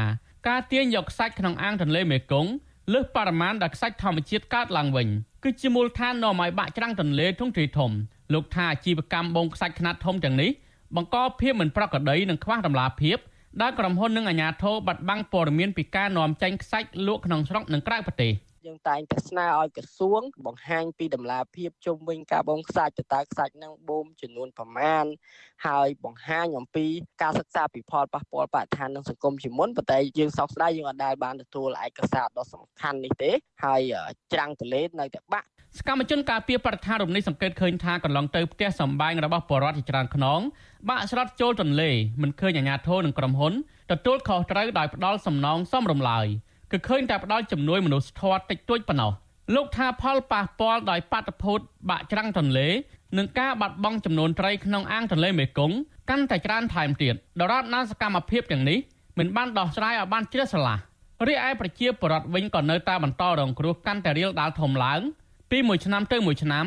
[0.47, 2.51] ការទាញយកខ្សាច់ក្នុងអាងទន្លេមេគង្គ
[2.93, 5.07] លើសបរិមាណដែលខ្សាច់ធម្មជាតិកើតឡើងវិញ
[5.43, 7.91] គឺជាមូលដ្ឋាននាំឲ្យបាក់ច្រាំងទន្លេធំទ្រាយធំ
[8.33, 10.51] លោកថាអាជីវកម្មបងខ្សាច់ខ្នាតធំទាំងនេះ
[10.95, 13.17] បង្កភាពមិនប្រក្រតីនិងខ្វះតម្លាភាព
[13.61, 18.31] ដែលក្រុមហ៊ុននិងអាជ្ញាធរបាត់បង់ព័ត៌មានពីការនាំចេញខ្សាច់លក់ក្នុងស្រុកនិងក្រៅប្រទេស។
[18.65, 25.05] យើងតែងតែស្នើឲ្យក្រសួង បង្ហាញពីតម្លាភាពជុំវិញការបងខ្សាច់ទៅតើខ្សាច់នឹងបូមចំនួនប្រមាណ
[25.65, 26.85] ហើយបង្ហាញអំពី
[27.21, 33.31] ការសិក្សាពីផលប៉ះពាល់បរិស្ថាននិងសង្គមជាមុនប៉ុន្តែយើងសោកស្ដាយយើងអត់ដែលបានទទួលឯកសារដ៏សំខាន់នេះទេ
[33.63, 33.81] ហើយ
[34.33, 35.47] ច្រាំងទលេនៅតែបាក់
[35.77, 40.39] សកម្មជនការពារបរិស្ថានរំនេះសង្កេតឃើញថាកន្លងទៅផ្ទះសម្បែងរបស់បរដ្ឋជាច្រើនខ្នង
[40.89, 41.89] បាក់ស្រុតចូលទន្លេ
[42.21, 43.53] មិនឃើញអាជ្ញាធរនិងក្រុមហ៊ុន
[43.91, 46.27] ទទួលខុសត្រូវដោយផ្ដាល់សំណងសមរម្លើយ
[46.71, 49.11] គឺឃើញតែផ្ដល់ជំនួយមនុស្សធម៌តិចតួចប៉ុណ្ណោះ
[49.55, 51.59] លោកថាផលប៉ះពាល់ដោយបាតុភូត
[51.89, 52.67] បាក់ច្រាំងទន្លេ
[53.17, 55.75] និងការបាត់បង់ចំនួនត្រីក្នុងអាងទន្លេមេគង្គ
[56.09, 58.77] កាន់តែច្រើនថែមទៀតដរាបណាសកម្មភាពទាំងនេះ
[59.19, 60.77] មិនបានដោះស្រាយឲ្យបានជ្រះស្រឡះ
[61.27, 65.01] រីឯប្រជាពលរដ្ឋវិញក៏នៅតែបន្តរងគ្រោះកាន់តែរៀលដាលធំឡើង
[65.51, 66.65] ពីមួយឆ្នាំទៅមួយឆ្នាំ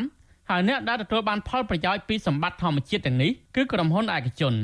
[0.51, 4.55] ហើយអ្នកដែលទទួលបានផលប្រយោជន៍ពីសម្បត្តិធម្មជាតិទាំងនេះគឺក្រុមហ៊ុនឯកជន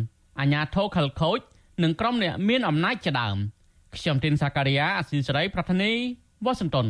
[0.41, 1.39] អាជ្ញាធរខលខូច
[1.82, 3.36] និងក្រុមអ្នកមានអំណាចជាដើម។
[3.97, 5.93] ខ្ញុំទីនសាការីយ៉ាអស៊ីសេរី ប្រធានី
[6.45, 6.89] វ៉ាស៊ីនតោន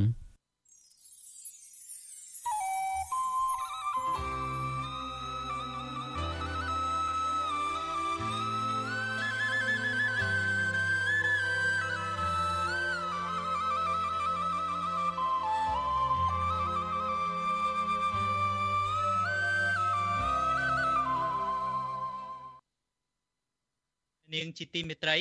[24.35, 25.17] នាងជាទីមេត្រី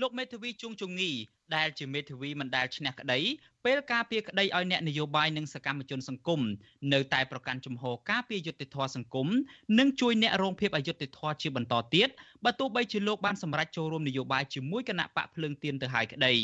[0.00, 1.10] លោកមេធាវីជួងជងី
[1.56, 3.18] ដែលជាមេធាវីមិនដែលឈ្នះក្តី
[3.64, 6.40] ពេលការពារក្តីឲ្យអ្នកនយោបាយនិងសកម្មជនសង្គម
[6.92, 9.28] នៅតែប្រកាន់ជំហរការពារយុត្តិធម៌សង្គម
[9.78, 12.08] និងជួយអ្នករងភាពអយុត្តិធម៌ជាបន្តទៀត
[12.44, 16.34] បើទោះបីជាលោកបានសម្រេចចូលរួមនយោបាយជាមួយគណៈបកភ្លើងទៀនទៅហើយក្តី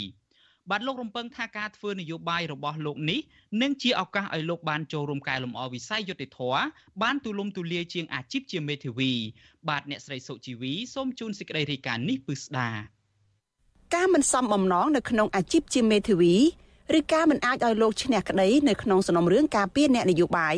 [0.70, 3.20] បាទលោករំពឹងថាការធ្វើនយោបាយរបស់លោកនេះ
[3.62, 6.40] នឹងជាឱកាសឲ្យលោកបានចូលរួមកែលម្អវិស័យយុតិធធ
[7.02, 9.12] បានទូលំទូលាយជាងអាជីពជាមេធាវី
[9.68, 12.95] បាទអ្នកស្រីសុជីវីសូមជូនសេចក្តីរាយការណ៍នេះពឹស្ដា
[13.95, 16.34] ការមិនសមបំណងនៅក្នុងអាជីពជាមេធាវី
[16.99, 20.57] ឬការមិនអាចឲ្យលោកឈ្នះក្តីនៅក្នុងសំណុំរឿងការពារអ្នកនយោបាយ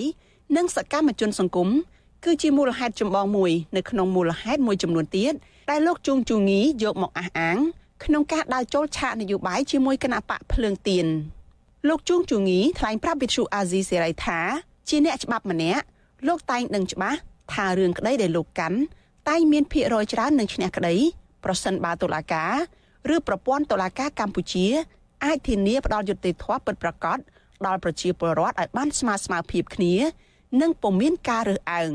[0.57, 1.69] និងសកម្មជនសង្គម
[2.25, 5.33] គឺជាមូលហេតុចម្បងមួយនៅក្នុងមូលហេតុមួយចំនួនទៀត
[5.71, 7.59] ដែលលោកជួងជូងីយកមកអះអាង
[8.05, 11.07] ក្នុងការដើរចូលឆាកនយោបាយជាមួយគណៈបកភ្លើងទៀន
[11.89, 14.39] លោកជួងជូងីថ្លែងប្រាប់វិទ្យុអាស៊ីសេរីថា
[14.89, 15.85] ជាអ្នកច្បាប់ម្នាក់
[16.29, 17.19] លោកតែងដឹងច្បាស់
[17.53, 18.79] ថារឿងក្តីដែលលោកកាន់
[19.29, 20.95] តែងមានភាគរយច្រើននឹងឈ្នះក្តី
[21.45, 22.53] ប្រសិនបើតុលាការ
[23.15, 24.67] ឬប្រព័ន្ធតុលាការកម្ពុជា
[25.25, 27.19] អាចធានាផ្ដល់យុត្តិធម៌ពិតប្រាកដ
[27.67, 29.95] ដល់ប្រជាពលរដ្ឋឲ្យបានស្មើស្មើភាពគ្នា
[30.61, 31.93] និងពុំមានការរើសអើង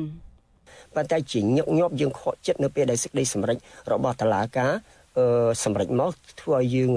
[0.96, 3.58] ប៉ុន្តែជាញឹកញាប់យើងខកចិត្តនៅពេលដែលសេចក្តីសម្រេច
[3.92, 4.72] របស់តុលាការ
[5.18, 6.92] អឺសម្រេចមកធ្វើឲ្យយើង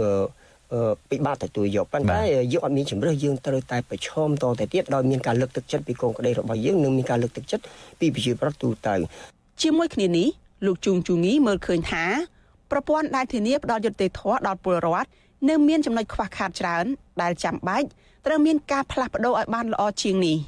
[1.11, 2.19] ពិបាកទទួលយកប៉ុន្តែ
[2.53, 7.65] យើងអត់មានជំរឿសយើងត្រូវតែប្រឈមតទៅទៀតដោយមានការលើកទឹកចិត្តពីកងក្តីរបស់យើងនិងមានការលើកទឹកចិត្ត
[8.01, 8.95] ពីប្រជាប្រដ្ឋទូទៅ
[9.63, 10.29] ជាមួយគ្នានេះ
[10.67, 12.05] លោកជួងជូងីមើលឃើញថា
[12.71, 15.09] ប្រព័ន្ធដែលធានាផ្ដល់យុត្តិធម៌ដល់ពលរដ្ឋ
[15.49, 16.87] នៅមានចំណុចខ្វះខាតច្រើន
[17.23, 17.89] ដែលចាំបាច់
[18.27, 20.39] ត្រូវមានការផ្លាស់ប្ដូរឲ្យបានល្អជាងនេះ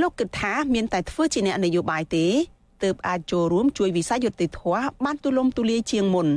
[0.00, 2.26] លោកគិតថាមានតែធ្វើជាអ្នកនយោបាយទេ
[2.84, 4.60] ទើបអាចចូលរួមជួយវិស័យយុតិធធ
[5.04, 6.28] បានទូលំទូលាយជាងមុន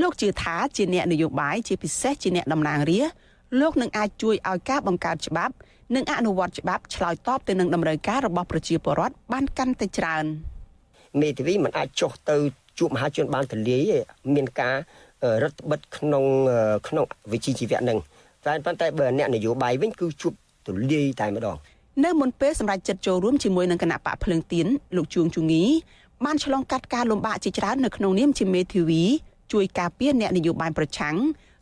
[0.00, 3.14] លោកជឿថាជាអ្នកនយោបាយជាពិសេសជាអ្នកតំណាងរាស្ត្រ
[3.60, 5.54] លោកនឹងអាចជួយឲ្យការបង្កើតច្បាប់
[5.94, 10.24] និងអនុវត្តច្បាប់ឆ្លើយតបទៅនឹងតម្រូវការរបស់ប្រជាពលរដ្ឋបានកាន់តែច្រើន
[11.20, 12.36] មេធាវីមិនអាចចុះទៅ
[12.78, 13.92] ជួបមហាជនបានទលាយ
[14.34, 14.76] មានការ
[15.42, 16.24] រដ្ឋបិទក្នុង
[16.88, 17.98] ក្នុងវិជ្ជាជីវៈនឹង
[18.46, 20.32] តែប៉ុន្តែបើអ្នកនយោបាយវិញគឺជួប
[20.66, 21.56] ទលាយតែម្ដង
[22.04, 24.66] នៅមុនពេលសម្រាប់ចិត្តចូលរួមជាមួយនឹងគណៈបកភ្លើងទៀន
[24.96, 25.64] លោកជួងជងី
[26.24, 29.02] បានឆ្លងកាត់ការលំបាកជាច្រើននៅក្នុងនាមជាមេធាវី
[29.52, 31.16] ជួយការពារអ្នកនយោបាយប្រឆាំង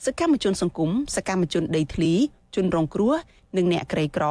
[0.07, 2.13] សកម្មជនសង្គមសកម្មជនដីធ្លី
[2.55, 3.15] ជនរងគ្រោះ
[3.57, 4.25] និងអ្នកក្រីក្រ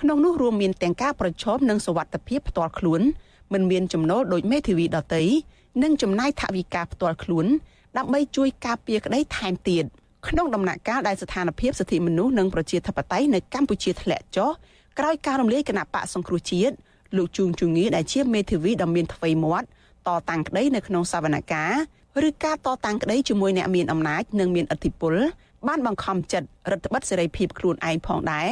[0.00, 3.00] ក្នុងនោះរួមមានទាំងការប្រឈមនឹងសវត្ថភាពផ្ទាល់ខ្លួន
[3.52, 5.24] មិនមានចំណូលដោយមេធាវីដតី
[5.82, 7.46] និងចំណាយថវិកាផ្ទាល់ខ្លួន
[7.98, 9.84] ដើម្បីជួយការពារក្តីថែមទៀត
[10.28, 14.50] ក្នុងដំណាក់កាលដែលស្ថានភាពសិទ្ធិមនុស្សនិងប្រជាធិបតេយ្យនៅកម្ពុជាធ្លាក់ចុះ
[14.98, 16.74] ក្រោយការរំលាយគណៈបកសង្គ្រោះជាតិ
[17.16, 19.66] លោកជួងជងីដែលជាមេធាវីដ៏មានថ្វីមាត់
[20.08, 25.14] តតាំងក្តីនៅក្នុងសវនកម្មឬការតតាំងក្តីជាមួយអ្នកមានអំណាចនិងមានឥទ្ធិពល
[25.68, 28.48] បានបង្ខំចិត្តរដ្ឋបិទសេរីភាពខ្លួនឯងផងដែរ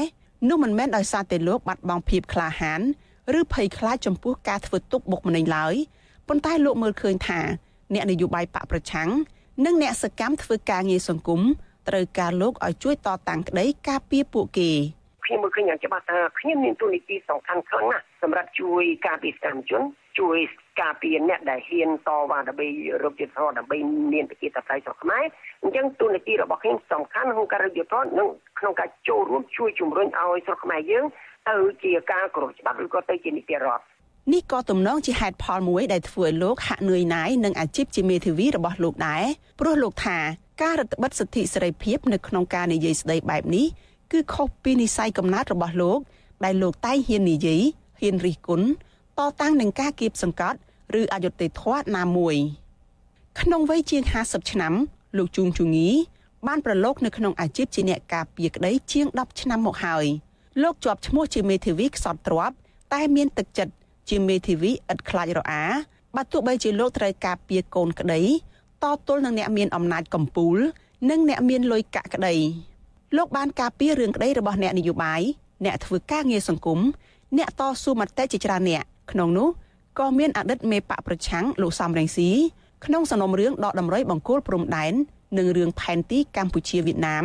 [0.49, 2.81] នោះមិនមែនដោយសារតែលោកបាត់បង់ភាពក្លាហាន
[3.39, 5.75] ឬភ័យខ្លាចចំពោះការធ្វើទុកបុកម្នេញឡើយ
[6.29, 7.41] ប៉ុន្តែលោកមើលឃើញថា
[7.95, 9.09] អ្នកនយោបាយបកប្រឆាំង
[9.65, 11.41] និងអ្នកសកម្មធ្វើការងារសង្គម
[11.89, 14.71] ត្រូវការលោកឲ្យជួយតតាំងក្តីការពារពួកគេ
[15.25, 19.83] ខ្ញុំមើលឃើញយ៉ាងច្បាស់ថាខ្ញុំមានទូនីតិសំខាន់ខ្លាំងណាស់សម្រាប់ជួយការពារសកម្មជន
[20.21, 20.39] ជួយ
[20.81, 22.69] ការពារអ្នកដែលហ៊ានតវ៉ាដើម្បី
[23.05, 23.77] រកយុត្តិធម៌ដើម្បី
[24.13, 25.25] មានប្រជាធិបតេយ្យស្រុកខ្មែរ
[25.63, 31.05] អញ្ចឹងទូនីតិរបស់ខ្ញុំសំខាន់ក្នុងការរកយុត្តិធម៌និងក្នុងការចូលរួមជួយជំរុញឲ្យស្រុកខ្មែរយើង
[31.49, 33.85] ទៅជាការគោរពច្បាប់ឬក៏ទៅជានីតិរដ្ឋ
[34.33, 39.25] នេះក៏ទំនងជាហេតុផលមួយដែលធ្វើឲ្យលោកហាក់នឿយណាយនឹងអាជីពជាមេធាវីរបស់លោកដែរ
[39.61, 40.19] ព្រោះលោកថា
[40.63, 43.67] ការរដ្ឋបិទសិទ្ធិសេរីភាពនៅក្នុងការនិយាយស្ដីបែបនេះ
[44.13, 45.99] គឺខុសពីនិស័យកំណត់របស់លោក
[46.45, 47.63] ដែលលោកតែងហ៊ាននិយាយ
[48.01, 48.67] ហ៊ានរិះគន់
[49.19, 50.59] តតាំងនឹងការគៀបសង្កត់
[51.01, 52.37] ឬអយុត្តិធម៌ណាមួយ
[53.41, 54.75] ក្នុងវ័យជាង50ឆ្នាំ
[55.17, 55.89] លោកជួងជងី
[56.47, 60.07] បានប្រឡូកនៅក្នុងអាជីពជាអ្នកការពារក្តីជាង10ឆ្នាំមកហើយ
[60.63, 62.53] លោកជាប់ឈ្មោះជាមេធាវីខ្សត់ទ្រប
[62.93, 63.73] តែមានទឹកចិត្ត
[64.09, 65.65] ជាមេធាវីឥតខ្លាចរអា
[66.17, 68.21] បើទោះបីជាលោកត្រូវការពារកូនក្តី
[68.83, 70.57] តទល់នឹងអ្នកមានអំណាចកំពូល
[71.11, 72.35] និងអ្នកមានលុយកាក់ក្តី
[73.17, 75.21] លោកបានការពាររឿងក្តីរបស់អ្នកនយោបាយ
[75.65, 76.81] អ្នកធ្វើការងារសង្គម
[77.39, 78.83] អ្នកតស៊ូមតិជាច្រើនអ្នក
[79.13, 79.49] ក្នុងនោះ
[79.99, 82.31] ក៏មានអតីតមេបកប្រឆាំងលោកសំរងស៊ី
[82.85, 84.93] ក្នុងសំណុំរឿងដកដំរីបង្គោលព្រំដែន
[85.39, 87.25] និងរឿងផែនទីកម្ពុជាវៀតណាម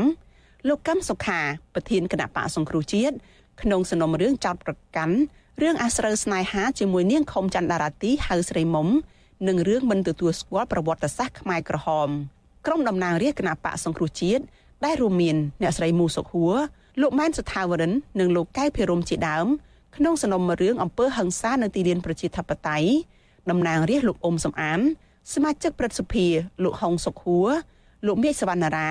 [0.68, 1.40] លោកកឹមសុខា
[1.74, 3.16] ប្រធានគណៈបកសង្គ្រោះជាតិ
[3.62, 5.16] ក្នុងសំណុំរឿងចោតប្រកាន់
[5.62, 8.88] រឿងអាស្រូវស្នេហាជាមួយនាងខុមច័ន្ទដារាទីហៅស្រីមុំ
[9.48, 12.10] និងរឿងមិនទទួលស្គាល់ប្រវត្តិសាស្ត្រខ្មែរក្រហម
[12.66, 14.44] ក្រុមតំណាងរាស្ត្រគណៈបកសង្គ្រោះជាតិ
[14.86, 16.56] ដែលរួមមានអ្នកស្រីមូសុខហួរ
[17.02, 19.48] លោកម៉ែនសុថាវរិននិងលោកកៅភិរមជាដើម
[19.96, 22.90] ក្នុងសំណុំរឿងអំពើហិង្សានៅទីលានប្រជាធិបតេយ្យ
[23.50, 24.80] តំណាងរាស្ត្រលោកអ៊ុំសំអាន
[25.34, 26.26] សមាជិកព្រឹទ្ធសភា
[26.64, 27.50] លោកហុងសុខហួរ
[28.08, 28.90] លោកមេឃសវណ្ណារា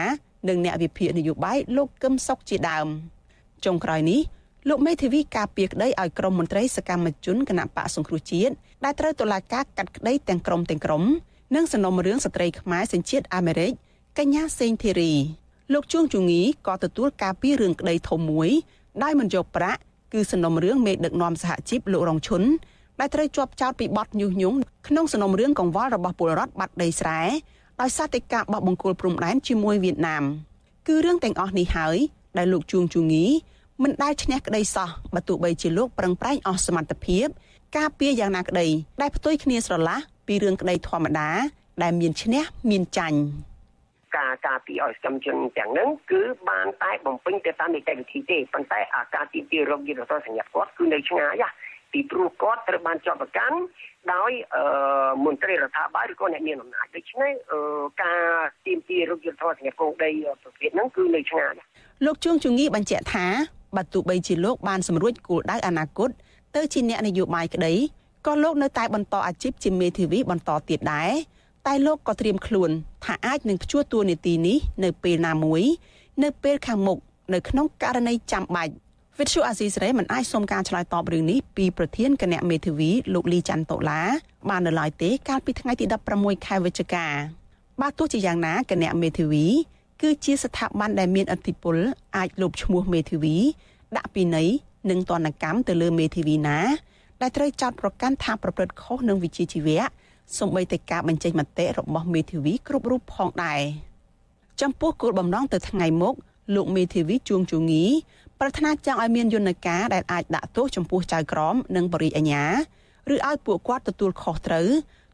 [0.49, 2.87] និងអ្នកវិភាគនយោបាយលោកកឹមសុខជាដើម
[3.65, 4.21] ចុងក្រោយនេះ
[4.69, 8.55] លោកមេធាវីការពារក្តីឲ្យក្រុមមន្ត្រីសកម្មជនគណៈបកសង្គ្រោះជាតិ
[8.85, 11.03] ដែលត្រូវតុលាការកាត់ក្តីទាំងក្រុមទាំងក្រុម
[11.55, 13.73] និងសំណុំរឿងស្ត្រីខ្មែរសញ្ជាតិអាមេរិក
[14.19, 15.13] កញ្ញាសេងធីរី
[15.73, 18.49] លោកជួងជងីក៏ទទួលការពីរឿងក្តីធំមួយ
[19.03, 19.81] ដោយមិនយកប្រាក់
[20.13, 22.43] គឺសំណុំរឿងមេដឹកនាំសហជីពលោករងឈុន
[23.01, 24.59] ដែលត្រូវជាប់ចោតពីបទញុះញង់
[24.89, 27.21] ក្នុងសំណុំរឿងកង្វល់របស់ពលរដ្ឋបាត់ដីស្រែ
[27.81, 30.25] ដោយសារតែការបោះបង្គោលព្រំដែនជាមួយវៀតណាម
[30.87, 31.97] គឺរឿងទាំងអស់នេះហើយ
[32.39, 33.27] ដែលលោកជួងជងី
[33.83, 37.27] មិនដែលឈ្នះក្តីសោះបើទោះបីជាលោកប្រឹងប្រែងអស់សមត្ថភាព
[37.77, 38.67] ការពារយ៉ាងណាក្តី
[39.03, 41.29] ដែលផ្ទុយគ្នាស្រឡះពីរឿងក្តីធម្មតា
[41.83, 43.19] ដែលមានឈ្នះមានចាញ់
[44.17, 51.45] ការការពារឲ្យកម្មជនទាំងហ្នឹងគឺបានតែបំពេញទៅតាមនីតិវិធីទេប៉ុន្តែអាការទីទីរោគយុទ្ធសាស្ត្រសញ្ញាគាត់គឺនៅឆ្ងាយ
[51.93, 53.57] ពីព្រោះគាត់ត្រូវបានជាប់ប្រកាន់
[54.13, 54.31] ដោយ
[55.25, 57.33] មន្ត្រីរដ្ឋាភិបាលឬក៏អ្នកមានអំណាចដូច្នេះ
[58.03, 58.21] ការ
[58.67, 60.11] ទីមទីរោគយុទ្ធសាស្ត្រសញ្ញាគោលដី
[60.43, 61.53] ប្រភេទហ្នឹងគឺនៅឆ្ងាយ
[62.07, 63.27] លោកជួងជងីបញ្ជាក់ថា
[63.77, 66.09] បើទោះបីជាលោកបានសម្រួចគោលដៅអនាគត
[66.57, 67.75] ទៅជាអ្នកនយោបាយក្តី
[68.27, 71.13] ក៏លោកនៅតែបន្តអាជីពជាមេធាវីបន្តទៀតដែរ
[71.67, 72.71] តែលោកក៏ត្រៀមខ្លួន
[73.05, 75.63] ថាអាចនឹងព្យួរតួនាទីនេះនៅពេលណាមួយ
[76.23, 76.99] នៅពេលខាងមុខ
[77.35, 78.75] នៅក្នុងករណីចាំបាច់
[79.19, 84.03] វិទ្យុអាស៊ីសេរីមិនអាចសុំការឆ្លើយតបរឿងនេះពីប្រធានគណៈមេធាវីលោកលីច័ន្ទតូឡា
[84.49, 85.85] បាននៅឡើយទេកាលពីថ្ងៃទី
[86.17, 87.07] 16ខែវិច្ឆិកា
[87.81, 89.47] បើទោះជាយ៉ាងណាគណៈមេធាវី
[90.03, 91.77] គឺជាស្ថាប័នដែលមានអធិបុល
[92.17, 93.37] អាចលុបឈ្មោះមេធាវី
[93.97, 94.49] ដាក់ពិន័យ
[94.91, 96.59] និងទណ្ឌកម្មទៅលើមេធាវីណា
[97.21, 99.81] ដែលត្រូវចោទប្រកាន់ថាប្រព្រឹត្តខុសនឹងវិជ្ជាជីវៈ
[100.39, 103.61] សម្បីតែការបញ្ចេញមតិរបស់មេធាវីគ្រប់រូបផងដែរ
[104.61, 106.15] ចំពោះគោលបំណងទៅថ្ងៃមុខ
[106.55, 107.85] លោកមេធាវីជួងជងី
[108.39, 112.45] ប្រាថ្នាចង់ឲ្យមានយន្តការដែលអាចដាក់ទោសចំពោះចៅក្រមនិងបរិយាអាញា
[113.13, 114.69] ឬឲ្យពួកគាត់ទទួលខុសត្រូវ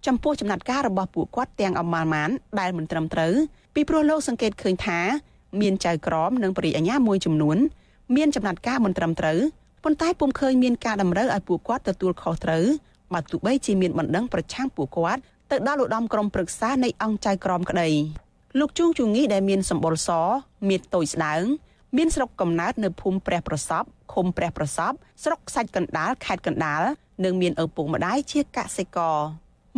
[0.06, 2.30] ចំពោះចំណាត់ការរបស់ពួកគាត់ទាំងអមាលម៉ាន
[2.60, 3.34] ដែលមិនត្រឹមត្រូវ
[3.74, 4.98] ពីព្រោះលោកសង្កេតឃើញថា
[5.60, 7.58] មានចៅក្រមនិងបរិយាអាញាមួយចំនួន
[8.16, 9.38] មានចំណាត់ការមិនត្រឹមត្រូវ
[9.84, 12.64] ប៉ុន្តែពុំឃើញមានការតម្រូវឲ្យពួកគាត់ទទួលខុសត្រូវ
[13.12, 15.20] បើទោះបីជាមានបណ្ដឹងប្រឆាំងពួកគាត់
[15.50, 17.88] ទៅដល់ឧត្តមក្រុមប្រឹក្សានៃអង្គចៅក្រមក្តី
[18.58, 20.10] លោកជួងជងីដែលមានសម្បុរស
[20.68, 21.42] មានតូចស្ដើង
[21.96, 24.92] មានស្រុកកំណើតនៅភូមិព្រះប្រសពឃុំព្រះប្រសព
[25.24, 26.82] ស្រុកខ្សាច់កណ្ដាលខេត្តកណ្ដាល
[27.24, 29.18] និងមានឪពុកម្ដាយជាកសិករ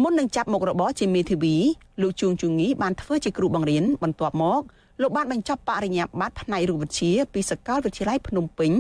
[0.03, 1.57] មុននឹងចាប់មុខរបរជាមេធាវី
[2.03, 4.61] លោកជួងជងីបានធ្វើជាគ្រូបង្រៀនបន្ទាប់មក
[5.01, 8.73] លោកបានបញ្ចប់បរិញ្ញាបត្រផ្នែករូបវិទ្យាពីសាកលវិទ្យាល័យភ្នំពេញ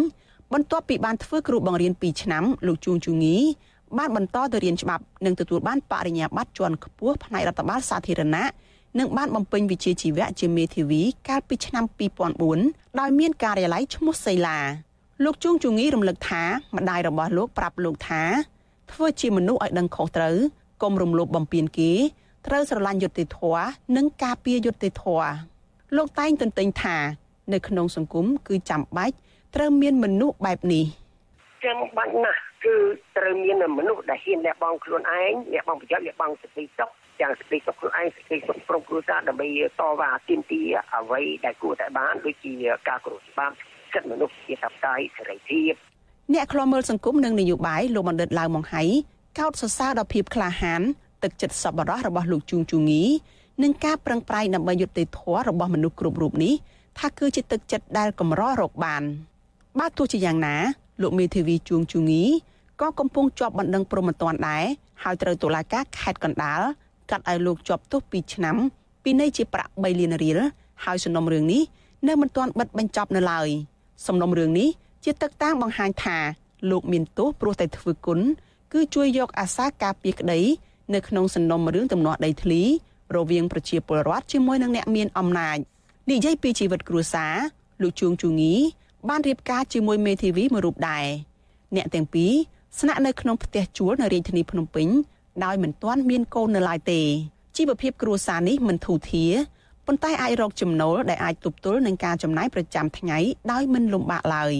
[0.52, 3.36] បន្ទាប់ពីបានធ្វើគ្រូបង្រៀន2ឆ្នាំលោកជួងជងី
[3.98, 8.46] បានបន្តទៅរៀនច្បាប់និងទទួលបានបរិញ្ញាបត្រជាន់ខ្ពស់ផ្នែករដ្ឋបាលសាធារណៈ
[8.98, 11.84] និងបានបំពេញវិជ្ជាជីវៈជាមេធាវីកាលពីឆ្នាំ
[12.42, 14.58] 2004ដោយមានការិយាល័យឈ្មោះសេឡា
[15.24, 16.42] លោកជួងជងីរំលឹកថា
[16.76, 18.22] ម្ដាយរបស់លោកប្រាប់លោកថា
[18.92, 20.36] ធ្វើជាមនុស្សឲ្យដឹងខុសត្រូវ
[20.82, 21.92] កុំរំលោភបំពានគេ
[22.46, 23.66] ត្រូវស្រឡាញ់យុត្តិធម៌
[23.96, 25.28] និងការពារយុត្តិធម៌
[25.96, 26.96] លោកតែងទន្ទិញថា
[27.52, 29.16] នៅក្នុងសង្គមគឺចាំបាច់
[29.54, 30.84] ត្រូវមានមនុស្សបែបនេះ
[31.64, 32.76] ចាំបាច់ណាស់គឺ
[33.16, 39.48] ត្រូវមានមនុស្សដែលហ៊ានលះបង់ខ្លួនឯងលះបង់ប្រយោជន៍លះបង់សេចក្តីសុខទាំងសេចក្តីសុខខ្លួនឯងសេចក្តីសុខក្រុមគ្រួសារដើម្បី
[39.80, 42.52] តវ៉ាទាមទារអ្វីដែលគួរតែបានដូចជា
[42.88, 43.54] ការគោរពច្បាប់
[43.92, 45.72] សិទ្ធិមនុស្សជាសព្វកាយសេរីភាព
[46.34, 48.82] អ្នកខ្លាំមើលសង្គមនិងនយោបាយលោកបណ្ឌិតឡាវម៉ុងហៃ
[49.38, 50.82] កោតសរសើរដល់ភាពក្លាហាន
[51.22, 53.02] ទឹកចិត្តសប្បុរសរបស់លោកជួងជូងី
[53.62, 56.54] និងការប្រឹងប្រែងដើម្បីយុត្តិធម៌របស់មនុស្សគ្រប់រូបនេះ
[56.98, 59.02] ថាគឺជាទឹកចិត្តដែលកម្ររកបាន
[59.78, 60.56] បើទោះជាយ៉ាងណា
[61.02, 62.22] លោកមេធាវីជួងជូងី
[62.80, 64.64] ក៏កំពុងជាប់បណ្ដឹងព្រមត្តនដែរ
[65.02, 66.60] ហើយត្រូវតុលាការខេត្តកណ្ដាល
[67.10, 68.56] កាត់ឲ្យលោកជាប់ទោស2ឆ្នាំ
[69.04, 70.38] ពីនៃជាប្រាក់3លានរៀល
[70.84, 71.62] ហើយសំណុំរឿងនេះ
[72.08, 73.48] នៅមិនទាន់បិទបញ្ចប់នៅឡើយ
[74.06, 74.68] សំណុំរឿងនេះ
[75.04, 76.18] ជាទឹកតាំងបង្ហាញថា
[76.70, 78.20] លោកមានទោសព្រោះតែធ្វើគុណ
[78.72, 80.40] គឺជួយយកអាសាការពារក្តី
[80.94, 82.62] នៅក្នុងសំណុំរឿងទំនាស់ដីធ្លី
[83.16, 85.58] រវាងប្រជាពលរដ្ឋជាមួយនឹងអ្នកមានអំណាច
[86.10, 87.34] និយាយពីជីវិតគ្រួសារ
[87.82, 88.54] លោកជួងជូងី
[89.08, 91.06] បានរៀបការជាមួយមេធាវីមួយរូបដែរ
[91.76, 92.32] អ្នកទាំងពីរ
[92.80, 94.88] ស្នាក់នៅក្នុងផ្ទះជួលនៅរាជធានីភ្នំពេញ
[95.44, 97.00] ដោយមិនទាន់មានកូននៅឡើយទេ
[97.56, 99.32] ជីវភាពគ្រួសារនេះមិនធូរធារ
[99.86, 103.18] ប៉ុន្តែអាចរកចំណូលដែលអាចទប់ទល់នឹងការចំណាយប្រចាំថ្ងៃ
[103.52, 104.54] ដោយមិនលំបាកឡើយ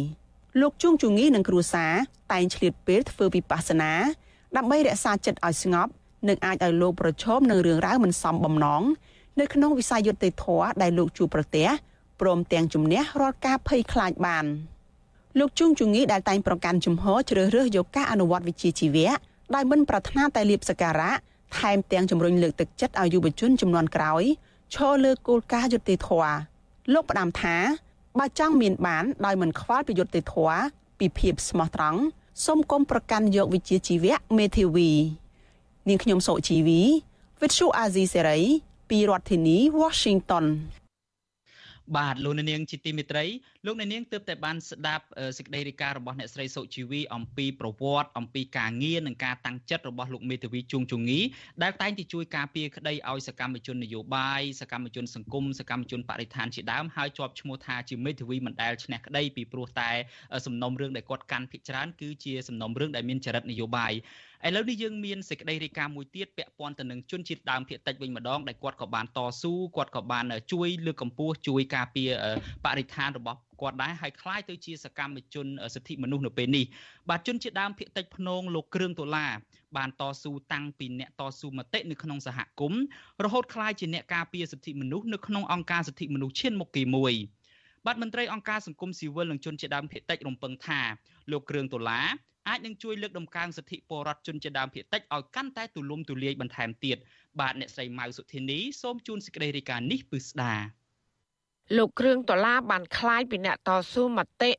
[0.61, 1.92] លោកជួងជងីនិងគ្រួសារ
[2.32, 3.92] តែងឆ្លៀតពេលធ្វើវិបស្សនា
[4.57, 5.90] ដើម្បីរក្សាចិត្តឲ្យស្ងប់
[6.28, 8.82] និងអាចឲ្យលោកប្រឈមនឹងរឿងរ៉ាវមិនសមបំណង
[9.40, 11.68] នៅក្នុងវិស័យយុត្តិធម៌ដែលលោកជួបប្រទះ
[12.20, 14.44] ព្រមទាំងជំនះរាល់ការភ័យខ្លាចបាន
[15.38, 19.11] លោកជួងជងីដែលតែងប្រកាន់ជំហរជ្រើសរើសយកការអនុវត្តវិជ្ជាជីវៈ
[19.54, 21.12] ដោយមិនប្រាថ្នាតែលៀបសការៈ
[21.59, 24.24] ថែមទាំងជំរុញលើកទឹកចិត្តឲ្យយុវជនចំនួនក្រោយ
[24.74, 26.36] ឈរលើគោលការណ៍យុត្តិធម៌
[26.92, 27.57] លោកផ្ដាំថា
[28.18, 30.58] បើចង់មានបានដោយមិនខ្វល់ពីយុត្តិធម៌
[30.98, 32.00] ពីភាពស្មោះត្រង់
[32.44, 34.90] សូមគុំប្រកាន់យកវិជ្ជាជីវៈមេធាវី
[35.88, 36.80] នាងខ្ញុំសុជីវី
[37.40, 38.42] Vithu Azizi Serai
[38.90, 40.44] ពីរដ្ឋធានី Washington
[41.97, 43.24] បាទលោកនាងជាទីមេត្រី
[43.66, 45.05] លោកនាងទើបតែបានស្ដាប់
[45.39, 51.20] សេចក្តីរាយការណ៍របស់អ្នកស្រីសុជីវីអំពីប្រវត្តិអំពីការងារនិងការតាំងចិត្តរបស់លោកមេធាវីជួងជងី
[51.62, 59.91] ដែលតែងតែជួយការពារក្តីឲ្យសកម្មជននយោបាយសកម្មជនសង្គមសកម្មជនបរិស្ថានជាដើមហើយជាប់ឈ្មោះថាជាមេធាវីមិនដែលឈ្នះក្តីពីព្រោះតែ
[60.47, 63.93] សំណុំរឿងដែលគាត់កាន់ភិកច្រើនគឺជាសំណុំរឿងដែលមានចរិតនយោបាយ
[64.47, 72.09] ឥឡូវនេះយើងមានសេចក្តីរាយការណ៍មួយទៀតពាក់ព័ន្ធទៅនឹងជនជាតិដើមភាគតិចវិញម្ដងដែលគាត់ក៏បានតស៊ូគាត់ក៏បានជួយលើកកម្ពស់ជួយការពារ
[72.65, 76.65] បរិស្ថានរបស់គាត់ដែរហើយคล้ายទៅជាសកម្មជនសិទ្ធិមនុស្សនៅពេលនេះ
[77.09, 79.32] បាទជនជាតិដើមភាគតិចភ្នងលោកគ្រឿងដុល្លារ
[79.77, 82.82] បានតស៊ូតាំងពីអ្នកតស៊ូមតិនៅក្នុងសហគមន៍
[83.23, 87.13] រហូតคล้ายជាអ្នកការពារសិទ្ធិមនុស្សនៅក្នុងអង្គការសិទ្ធិមនុស្សឈានមុខគេមួយ
[87.86, 90.82] បាទមន្ត្រីអង្គការសង្គមស៊ីវិលនិងជនជាតិដើមភាគតិចរំពឹងថា
[91.32, 92.07] លោកគ្រឿងដុល្លារ
[92.47, 96.97] អាចនឹងជួយលើកដំកើងសិទ្ធិពលរដ្ឋជនជាដើមភាគតិចឲ្យកាន់តែទូលំទូលាយបន្ថែមទៀត
[97.39, 100.53] បាទអ្នកស្រីម៉ៅសុធានីសូមជូនសេចក្តីរាយការណ៍នេះពិស្ដា
[101.77, 104.51] លោកគ្រឿងដុល្លារបានคล้ายពីអ្នកតស៊ូមតិ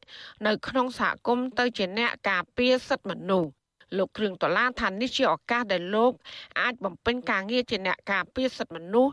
[0.46, 3.50] នៅក្នុងសហគមន៍ទៅជាអ្នកការពារសិទ្ធិមនុស្ស
[3.98, 6.12] លោកគ្រឿងដុល្លារថានេះជាឱកាសដែលលោក
[6.60, 9.12] អាចបំពេញការងារជាអ្នកការពារសិទ្ធិមនុស្ស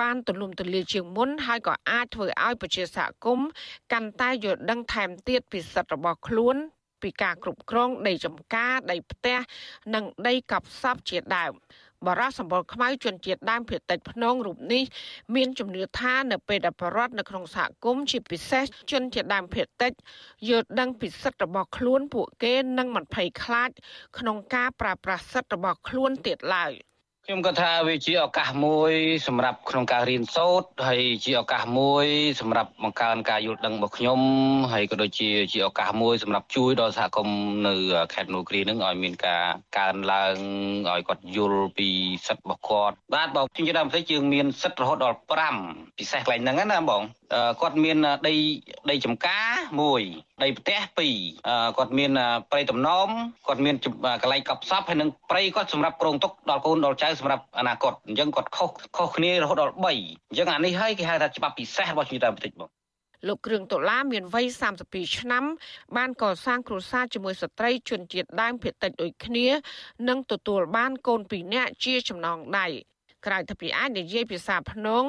[0.00, 3.48] បានទូលំទូលាយជាងមុនហើយក៏អាចធ្វើឲ្យប្រជាសហគមន៍
[3.92, 6.56] កាន់តែយល់ដឹងថែមទៀតពីសិទ្ធិរបស់ខ្លួន
[7.01, 9.37] ពីការគ្រប់គ្រងដីចំការដីផ្ទះ
[9.93, 11.53] និងដីកប់សពជាដើម
[12.07, 14.83] បរោះសម្បល់ខ្មៅជនជាតិដើមភាគតិចភ្នងរូបនេះ
[15.35, 19.93] មានជំនឿថានៅពេលដែលបរដ្ឋនៅក្នុងសហគមន៍ជាពិសេសជនជាតិដើមភាគតិច
[20.49, 23.69] យល់ដឹងពីសិទ្ធិរបស់ខ្លួនពួកគេនឹងមិនភ័យខ្លាច
[24.17, 26.73] ក្នុងការប្រើប្រាស់សិទ្ធិរបស់ខ្លួនទៀតឡើយ
[27.27, 28.93] ខ្ញុំក៏ថាវាជាឱកាសមួយ
[29.27, 32.05] សម្រាប់ក្នុងការរៀនសូត្រហើយជាឱកាសមួយ
[32.41, 34.19] សម្រាប់បង្កើនការយល់ដឹងរបស់ខ្ញុំ
[34.71, 37.75] ហើយក៏ដូចជាជាឱកាសមួយសម្រាប់ជួយដល់សហគមន៍នៅ
[38.13, 39.43] ខេត្តមនោគ្រីនឹងឲ្យមានការ
[39.77, 40.35] កើនឡើង
[40.91, 41.89] ឲ្យគាត់យល់ពី
[42.27, 45.17] សិទ្ធិរបស់គាត់បាទបងជាដើមផ្សេងយើងមានសិទ្ធិរហូតដល់
[45.57, 47.01] 5ពិសេសកន្លែងហ្នឹងណាបង
[47.61, 47.97] គាត់មាន
[48.27, 48.35] ដី
[48.89, 49.47] ដីចំការ
[49.95, 50.79] 1ដីផ្ទះ
[51.27, 52.11] 2គាត់មាន
[52.51, 53.09] ព្រៃតំណម
[53.47, 53.75] គាត់មាន
[54.21, 62.69] កន្លែងកប់សពហើយនឹងព្រៃគាត់សម្រាប់ក្រងទុកដល់កូនដល់ចៅសម្រាប់អនាគតអញ្ចឹងគាត់ខុសខុសគ្នារហូតដល់3អញ្ចឹងអានេះហើយគេហៅថាច្បាប់ពិសេសរបស់ជំនាញបន្តិចបង
[63.27, 64.45] លោកគ្រឿងដុល្លារមានវ័យ
[64.83, 65.43] 32ឆ្នាំ
[65.97, 69.47] បានកសាងគ្រួសារជាមួយស្ត្រីជនជាតិដើមភាគតិចដូចគ្នា
[70.09, 72.67] និងទទួលបានកូនពីរនាក់ជាចំណងដៃ
[73.25, 75.03] ក្រៅពីអាចនិយាយភាសាភ្នង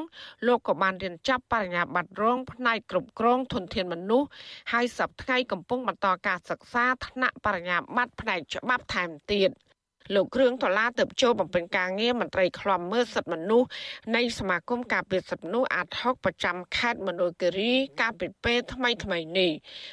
[0.47, 4.29] លោកក៏បានរៀនចាប់បរិញ្ញាបត្ររងផ្នែកគ្រប់គ្រងធនធានមនុស្ស
[4.73, 9.51] ហើយសប្តាហ៍កំពុងបន្តការសិក្សាថ្នាក់បរិញ្ញាបត្រផ្នែកច្បាប់ថែមទៀត។
[10.15, 13.69] លោកគ្រឿងដុល្លារទៅចូលបំពេញការងារមន្ត្រីខ្លំមើលសិទ្ធិមនុស្ស
[14.17, 19.53] នៃសមាគមការពារសិទ្ធិមនុស្សអាត60ប្រចាំខេត្តមណ្ឌលគិរីកាលពីពេលថ្មីថ្មីនេះ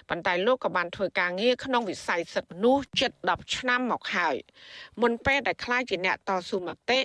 [0.10, 4.36] ប៉ុន្តែលោកក៏បានធ្វើការងារក្នុងវិស័យសិទ្ធិមនុស្សជិត10ឆ្នាំមកហើយ
[5.02, 7.00] មុនពេលដែលខ្លាយជាអ្នកតស៊ូមតិ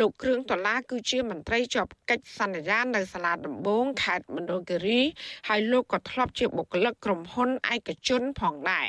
[0.00, 5.00] លោកគ្រឿងដុល្លារគឺជាមន្ត្រីជាប់កិច្ចសន្យានៅសាលាដំបងខេត្តមណ្ឌលគិរី
[5.48, 8.88] ហើយលោកក៏ធ្លាប់ជាបុគ្គលិកក្រុមហ៊ុនឯកជនផងដែរ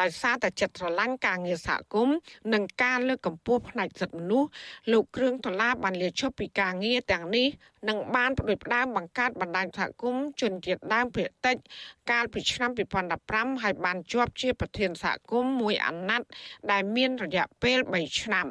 [0.00, 2.16] ដោយសារតែចិត្តស្រឡាញ់ការងារសហគមន៍
[2.52, 4.48] និងការលើកកម្ពស់ផ្នែកសិទ្ធិមនុស្ស
[4.92, 7.48] លោកគ្រឿងដុល្លារបានលាឈប់ពីការងារទាំងនេះ
[7.88, 11.56] និងបានផ្ដួចផ្ដើមបង្កើតបណ្ដាញសហគមន៍ជនជាតិដើមភាគតិច
[12.10, 12.70] កាលពីឆ្នាំ
[13.16, 16.28] 2015ហើយបានជាប់ជាប្រធានសហគមន៍មួយអាណត្តិ
[16.70, 18.46] ដែលមានរយៈពេល3ឆ្នាំ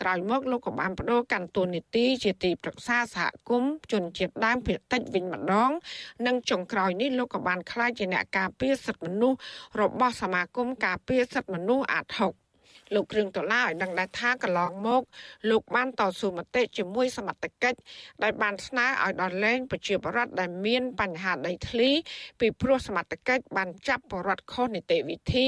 [0.00, 5.70] ក្រោយមកលោកក៏បានបដូរកាន់តួនាទីជាទីប្រឹក្សាសហគមន៍ជនជាតិដើមភាគតិចវិញម្ដង
[6.26, 9.38] និងចុងក្រោយនេះលោកក៏បានក្លាយជាអ្នកការពារសិទ្ធិមនុស្ស
[9.80, 12.34] របស់សមាគមការពារសិទ្ធិមនុស្សអាត់ហុក
[12.94, 15.02] លោកគ្រឿងដុល្លារឲ្យដឹងដែរថាកន្លងមក
[15.50, 17.78] លោកបានតស៊ូមតិជាមួយសមត្ថកិច្ច
[18.22, 21.90] ដែលបានស្នើឲ្យដល់លែងប្រជាពលរដ្ឋដែលមានបញ្ហាដីធ្លី
[22.40, 25.46] ពីព្រោះសមត្ថកិច្ចបានចាប់ពលរដ្ឋខុសនីតិវិធី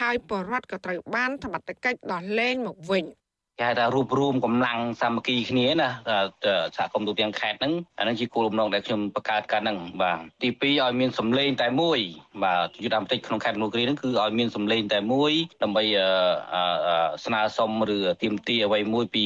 [0.00, 3.06] ហើយពលរដ្ឋក៏ត្រូវបានសមត្ថកិច្ចដោះលែងមកវិញ។
[3.60, 5.88] គេហៅថារួបរวมកម្លាំងសាមគ្គីគ្នាណា
[6.76, 11.98] សហគមន៍ទូទាំងខេត្តហ្នឹងអានឹងជាគោលបំណងដែលខ្ញុំបង្កើតការហ្នឹងបាទទី2ឲ្យមានសម្លេងតែមួយ
[12.44, 15.32] បាទយុទ្ធតាមតិចក្នុងខេត្តមនូគ្រីហ្នឹងគឺឲ្យមានសម្លេងតែមួយ
[15.62, 15.84] ដើម្បី
[17.24, 19.24] ស្នើសុំឬទាមទារអ្វីមួយពី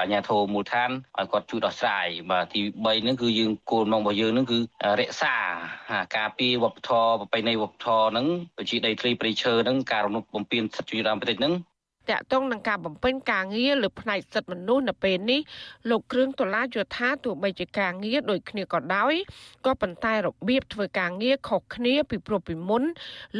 [0.00, 4.58] អាជ្ញាធរមូលដ្ឋានឲ្យគាត់ជួយដោះស្រាយបាទទី3ហ្នឹងគឺយើងគោលបំណងរបស់យើងហ្នឹងគឺ
[5.00, 5.36] រក្សា
[6.16, 8.26] ការពារវប្បធម៌ប្រពៃណីវប្បធម៌ហ្នឹង
[8.56, 11.54] ប្រជាដីធ្លីព្រៃឈើហ្នឹងការរំលោភបំពានសិទ្ធិយុត្តិធម៌ប្រទេសហ្នឹង
[12.10, 15.40] តាក់ទងនឹងការបំពេញការងារលើផ្នែកសិទ្ធិមនុស្សនៅពេលនេះ
[15.90, 19.14] លោកគ្រឿងដុល្លារយល់ថាទោះបីជាការងារដូចគ្នាក៏ដោយ
[19.66, 22.82] ក៏ប៉ុន្តែរបៀបធ្វើការងារខុសគ្នាពីព្រោះពីមុន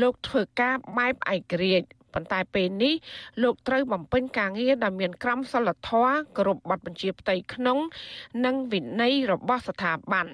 [0.01, 2.95] លោកធ្វើការបែបឯករាជ្យប៉ុន្តែពេលនេះ
[3.43, 7.79] លោកត្រូវបំពេញការងារដែលមានក្រមសីលធម៌គោរពបទបញ្ជាផ្ទៃក្នុង
[8.45, 10.27] និងវិន័យរបស់ស្ថាប័ន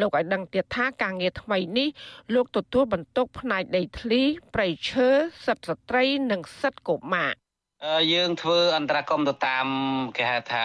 [0.00, 1.88] លោកឲ្យដឹងទៀតថាការងារថ្មីនេះ
[2.34, 4.22] លោកទទួលបន្ទុកផ្នែកដីធ្លី
[4.54, 5.08] ប្រៃឈើ
[5.46, 7.41] សិទ្ធិស្ត្រី និងសិទ្ធិកុមារ
[8.12, 9.66] យើងធ្វើអន្តរកម្មទៅតាម
[10.16, 10.64] គេហៅថា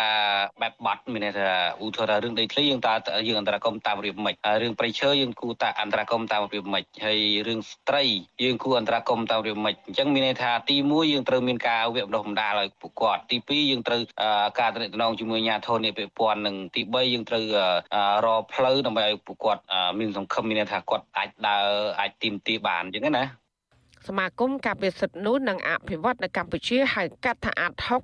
[0.62, 1.50] បែបបត់មានន័យថា
[1.84, 2.94] ឧទាហរណ៍រឿងដីធ្លីយើងតើ
[3.28, 8.04] យើងអន្តរកម្មតាមរបៀបម៉េចរឿងប្រៃឈើយើងគូតាអន្តរកម្មតាមរបៀបម៉េចហើយរឿងស្ត្រី
[8.44, 14.02] យើងគូអន្តរកម្មតាមរបៀបម៉េចអញ្ចឹងមានន័យថាទី1យើងត្រូវមានការវគ្គបណ្ដុះបណ្ដាលឲ្យពួកគាត់ទី2យើងត្រូវ
[14.60, 17.44] ការតំណងជាមួយអាជ្ញាធរនេះពាក់ព័ន្ធនិងទី3យើងត្រូវ
[18.26, 19.62] រកផ្លូវដើម្បីឲ្យពួកគាត់
[20.00, 21.68] មានសង្ឃឹមមានន័យថាគាត់អាចដើរ
[22.00, 23.47] អាចទីមទីបានអញ្ចឹងណា
[24.08, 28.02] សមាគមការពារសិទ្ធិនោះនិងអភិវឌ្ឍនៅកម្ពុជាហៅកាត់ថាអាត់ហុក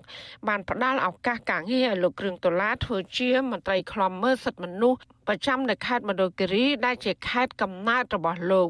[0.48, 8.70] បានផ្ដល់ឱកាសការងារឲ្យលោកគ្រឿងដុល្លារធ្វើជាមន្ត្រីខ្លំមើលសិទ្ធិមនុស្សប្រចាំនៅខេត្តមណ្ឌលគិរីដែលជាខេត្តកំណើតរបស់លោក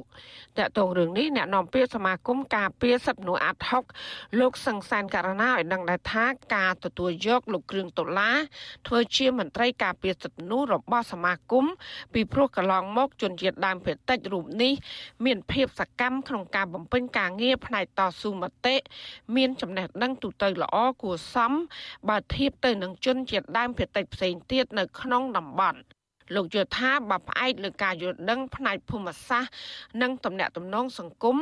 [0.57, 3.83] តើតងរឿងនេះអ្នកនាំពាក្យសមាគមការពារសិទ្ធិមនុស្សអាត់ហុក
[4.39, 6.25] លោកសង្សានករណាឲ្យដឹងដែរថា
[6.55, 8.37] ការទទួលយកលោកគ្រឿងដុល្លារ
[8.87, 11.65] ធ្វើជាមន្ត្រីការពារសិទ្ធិមនុស្សរបស់សមាគម
[12.13, 14.73] ពីព្រោះកន្លងមកជនជាតិដើមភាគតិចរូបនេះ
[15.25, 18.75] មានភាពសកម្មក្នុងការបំពេញការងារផ្នែកតស៊ូមតិ
[19.35, 21.51] មានចំណេះដឹងទូទៅល្អគួរសម
[22.09, 25.79] បើធៀបទៅនឹងជនជាតិដើមភាគតិចផ្សេងទៀតនៅក្នុងតំបន់
[26.35, 29.51] លោកយល់ថាបើផ្អែកលើការយល់ដឹងផ្នែកភូមិសាស្ត្រ
[30.01, 31.37] និងទំនាក់ទំនងសង្គម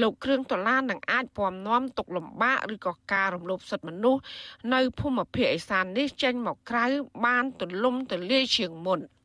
[0.00, 4.20] លោកគ្រឿងដុល្លារនឹងអាចពំនាំទុកលំបាកឬក៏ការរំលោភសិទ្ធិមនុស្ស
[4.74, 6.86] នៅភូមិភាគឦសាននេះចេញមកក្រៅ
[7.24, 9.00] បានទលំទលាយជាងមុន។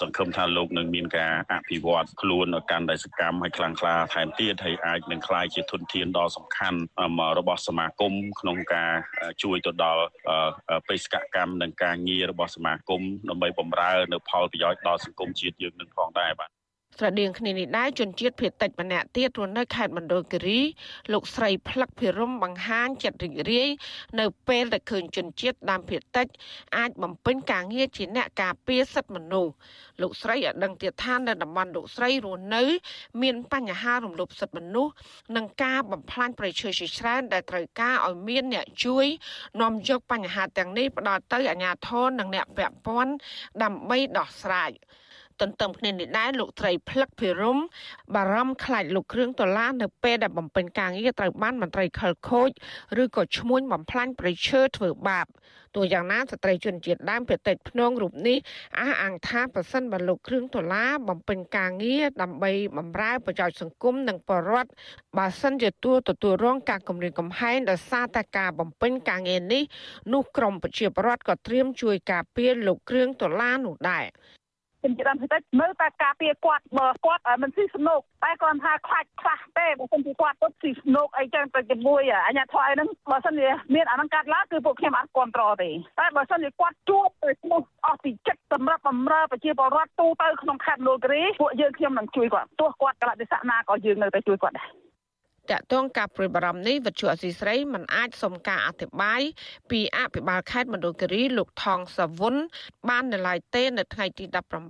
[0.00, 6.78] សង្ឃឹមថាលោកនឹងមានការអភិវឌ្ឍខ្លួនកាន់តែសកម្មហើយខ្លាំងក្លាថែមទៀតហើយអាចនឹងក្លាយជាធនធានដ៏សំខាន់
[7.38, 8.92] របស់សមាគមក្នុងការ
[9.42, 10.04] ជួយទៅដល់
[10.88, 16.61] បេសកកម្មនិងការងាររបស់សមាគមដើម្បីបម្រើនៅផលប្រយោជន៍ដល់សង្គមជាតិយើងនឹងផងដែរបាទ
[16.98, 20.60] សស្រដៀងគ្នានេះដែរជនជាតិភៀតតិចម្នាក់ទៀតរស់នៅខេត្តមណ្ឌលគិរី
[21.12, 23.68] លោកស្រីផ្លឹកភិរមបង្ហាញចិត្តរីករាយ
[24.20, 26.26] នៅពេលដែលឃើញជនជាតិដើមភៀតតិច
[26.76, 29.52] អាចបំពេញការងារជាអ្នកការពារសិទ្ធិមនុស្ស
[30.02, 32.62] លោកស្រីឲ្យដឹងទៀតថានៅតំបន់លោកស្រីរស់នៅ
[33.22, 34.92] មានបញ្ហារំលោភសិទ្ធិមនុស្ស
[35.36, 39.06] និងការបំផ្លាញប្រៃឈើជាច្រើនដែលត្រូវការឲ្យមានអ្នកជួយ
[39.60, 43.12] នាំយកបញ្ហាទាំងនេះផ្ដល់ទៅអាជ្ញាធរនិងអ្នកពាក់ព័ន្ធ
[43.62, 44.72] ដើម្បីដោះស្រាយ
[45.40, 47.58] ទន្ទឹមគ្នានេះដែរលោកត្រីផ្លឹកភិរម
[48.14, 52.50] បារម្ភខ្លាចលោកគ្រឿងដុល្លារនៅពេលដែលបំពេញការងារត្រូវបានមន្ត្រីខលខូច
[53.02, 55.26] ឬក៏ឈ្មួញបំផ្លាញប្រៃឈើធ្វើបាប
[55.74, 58.38] ទោះយ៉ាងណាស្ត្រីជនជាតិដើមភាគតិចភ្នងរូបនេះ
[58.78, 64.70] អះអាងថាប្រសិនបើលោកគ្រឿងដុល្លារបំពេញការងារដើម្បីបម្រើប្រយោជន៍សង្គមនិងបរិវត្ត
[65.18, 69.62] បើសិនជាទួទទួលរងការគំរាមកំហែងដោយសារតែការបំពេញការងារនេះ
[70.12, 74.06] នោះក្រមប្រជាពលរដ្ឋក៏ត្រៀមជួយការពារលោកគ្រឿងដុល្លារនោះដែរ
[74.82, 83.34] ជំនឿតិចនៅតែការពារគាត់បើគាត់មិនស៊ីស្នុកតែគាត់ថាខ្លាចខ្លះទេបើមិនពីគាត់គាត់ស៊ីស្នុកអីចឹងទៅជាមួយអញ្ញាធរអីហ្នឹងបើមិន
[83.74, 85.70] មានអានឹងកាត់ឡើងគឺពួកខ្ញុំអត់គ្រប់ត្រទេ
[86.00, 94.68] តែបើមិនគាត់ជួបទៅស្មុះអស់ពីចិត្តសម្រាប់បំរើប្រជាពលរដ្ឋទូទៅក្នុងខេត្តនូគរីពួកយើងខ្ញុំនឹងជួយគាត់ទោះគាត់កលតិសៈណាក៏យើងនៅតែជួយគាត់ដែរ
[95.52, 99.20] តកតងការព្រួយបារម្ភនេះវិទ្យុអសីស្រីមិនអាចសុំការអធិប្បាយ
[99.70, 102.34] ពីអភិបាលខេត្តមណ្ឌលគិរីលោកថងសវុន
[102.88, 104.24] បាននៅឡើយទេនៅថ្ងៃទី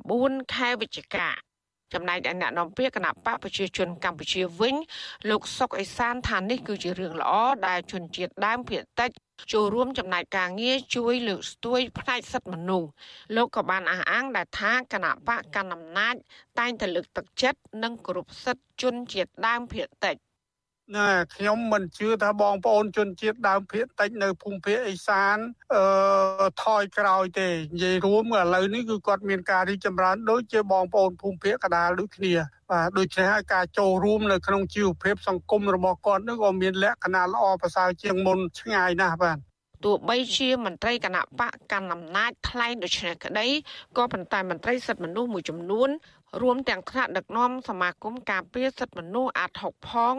[0.04, 1.28] 19ខែវិច្ឆិកា
[1.94, 4.74] ចំណែកឯអ្នកនាំពាក្យគណៈបកប្រជាជនកម្ពុជាវិញ
[5.30, 7.32] លោកសុកអេសានថានេះគឺជារឿងល្អ
[7.66, 9.10] ដែលជនជាតិដើមភាគតិច
[9.52, 12.90] ចូលរួមចំណែកការងារជួយលើកស្ទួយផ្នែកសិទ្ធិមនុស្ស
[13.36, 16.14] លោកក៏បានអះអាងដែលថាគណៈបកកណ្ដាលអំណាច
[16.58, 20.16] តែងតែលើកទឹកចិត្តនិងគោរពសិទ្ធិជនជាតិដើមភាគតិច។
[20.96, 25.36] ណាខ្ញុំមិនជឿថាបងប្អូនជនជាតិដើមភាគតិចនៅភូមិភាគឦសាន
[25.74, 32.34] អឺថយក្រោយទេនិយាយរួមឥឡូវនេះគឺគាត់មានការរីកចម្រើនដូចជាបងប្អូនភូមិភាគកដាលដូចគ្នា
[32.70, 39.38] បាទដូច្នេះហើយការចូលរួមនៅក្នុងជីវភាពសង្គមរបស់គាត់នឹងក៏មានលក្ខណៈល្អប្រសើរជាងមុនឆ្ងាយណាស់បាទ
[39.84, 43.46] ទោះបីជាមន្ត្រីគណៈបកកណ្ដាលអំណាចថ្លែងដូច្នេះក្តី
[43.96, 45.90] ក៏ប៉ុន្តែមន្ត្រីសិទ្ធិមនុស្សមួយចំនួន
[46.42, 50.14] រួមទាំងថ្នាក់ដឹកនាំសមាគមការពារសិទ្ធិមនុស្សអាត់ហុកផង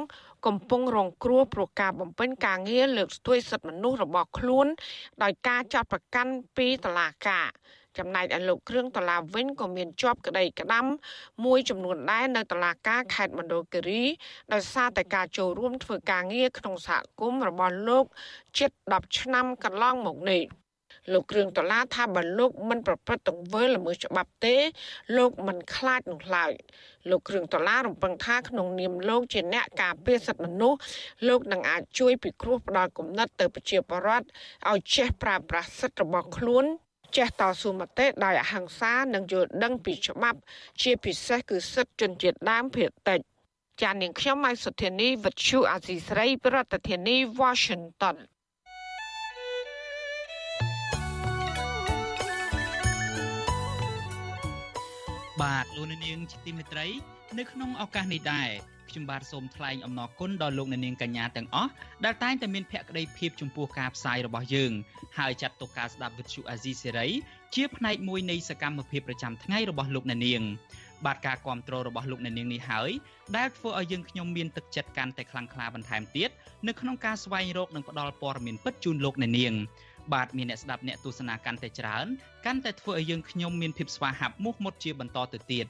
[0.46, 4.68] កំពុងរងគ្រោះព្រោះការបំពេញការងារលើកស្ទួយសិទ្ធិមនុស្សរបស់ខ្លួន
[5.24, 7.48] ដោយការចាត់ប្រកាន់ពីតុលាការ
[7.98, 10.86] ចំណែកឯលោកគ្រឿងតឡាវិញក៏មានជាប់ក្តីក្តាំ
[11.46, 14.04] មួយចំនួនដែរនៅតុលាការខេត្តមណ្ឌលគិរី
[14.54, 18.06] ដោយសារតែការចូលរួមធ្វើការងារក្នុងសហគមន៍របស់លោក
[18.60, 20.44] ជិត10ឆ្នាំកន្លងមកនេះ
[21.12, 24.56] លោកគ្រឿងដុល្លារថាបើលោកមិនប្រព្រឹត្តទង្វើល្មើសច្បាប់ទេ
[25.18, 26.52] លោកមិនខ្លាចនោះឡើយ
[27.10, 30.80] លោកគ្រឿងដុល្លាររំពឹងថាក្នុងនាមលោកជាអ្នកការពារសិទ្ធិមនុស្ស
[31.28, 34.28] លោកនឹងអាចជួយពិគ្រោះផ្ដល់គំនិតទៅប្រជាពលរដ្ឋ
[34.72, 36.66] ឲ្យចេះប្រើប្រាស់សិទ្ធិរបស់ខ្លួន
[37.18, 40.40] ចេះតស៊ូមតិដោយអហិង្សានិងយល់ដឹងពីច្បាប់
[40.82, 43.20] ជាពិសេសគឺសិទ្ធិជនជាតិដើមភាគតិច
[43.82, 48.16] ចាននាងខ្ញុំម៉ៃសុធានីវិទ្យុអាស៊ីស្រី ប្រធានាធិបតី Washington
[55.42, 56.88] បាទលោកនាងជាទីមេត្រី
[57.38, 58.50] នៅក្នុងឱកាសនេះដែរ
[58.90, 61.72] ខ្ញុំបាទសូមថ្លែងអំណរគុណដល់លោកនាងកញ្ញាទាំងអស់
[62.06, 64.72] ដែលតែងតែមានភក្ដីភាពចំពោះការផ្សាយរបស់យើង
[65.18, 67.08] ហើយចាត់ទុកការស្ដាប់វិទ្យុអាស៊ីសេរី
[67.56, 70.44] ជាផ្នែកមួយនៃសកម្មភាពប្រចាំថ្ងៃរបស់លោកនាង
[71.06, 72.92] បាទការគ្រប់គ្រងរបស់លោកនាងនេះហើយ
[73.38, 76.30] ដែលធ្វើឲ្យយើងខ្ញុំមានទឹកចិត្តកាន់តែខ្លាំងក្លាបន្ថែមទៀត
[76.68, 79.54] នៅក្នុងការស្វែងរកនិងផ្តល់ព័ត៌មានពិតជូនលោកនាង
[80.14, 82.06] បាទមានអ្នកស្ដាប់អ្នកទស្សនាកាន់តែច្រើន
[82.46, 85.66] កាន់តែធ្វើឲ្យយើងខ្ញុំមានភាពស្វាហាប់មោះមុតជាបន្តទៅទៀត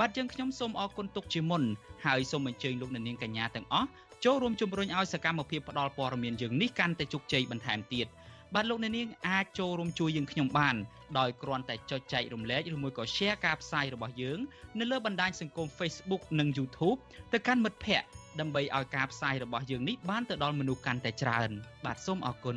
[0.00, 1.62] បាទយើងខ្ញុំសូមអរគុណទុកជាមុន
[2.06, 3.88] ហើយសូមអញ្ជើញលោកអ្នកនាងកញ្ញាទាំងអស់
[4.24, 8.06] ចូលរួមជំរុញឲ្យសកម្មភាពផ្តល់ព័ត៌មានយើងនេះកាន់តែជោគជ័យបន្ថែមទៀត
[8.54, 10.76] បាទលោកអ្នកនាងអាចចូលរួមជួយយើងខ្ញុំបាន
[11.18, 14.38] ដោយគ្រាន់តែចុចចែករំលែកឬមួយក៏ share ការផ្សាយរបស់យើង
[14.78, 16.98] នៅលើបណ្ដាញសង្គម Facebook និង YouTube
[17.32, 18.08] ទៅកាន់មិត្តភ័ក្តិ
[18.40, 21.50] ដើម្បីឲ្យការផ្សាយរបស់យើងនេះបានទៅដល់មនុស្សកាន់តែច្រើន
[21.84, 22.56] បាទសូមអរគុណ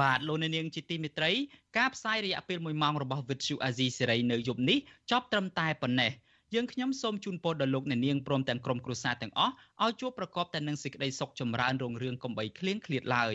[0.00, 1.32] បាទលោកអ្នកនាងជាទីមេត្រី
[1.78, 4.78] ការផ្សាយរយៈពេល1ម៉ោងរបស់ Vuthu Azizi Serai នៅយប់នេះ
[5.10, 6.12] ចប់ត្រឹមតែប៉ុណ្ណេះ
[6.54, 13.34] យើងខ្ញុំសូមជូនពរដល់លោកអ្នកនាងព្រមទាំងក្រុមគ្រួសារទាំងអស់ឲ្យជួបប្រកបតែនឹងសេចក្តីសុខចម្រើនរុងរឿងកំបីគ្លៀងគ្លាតឡើយ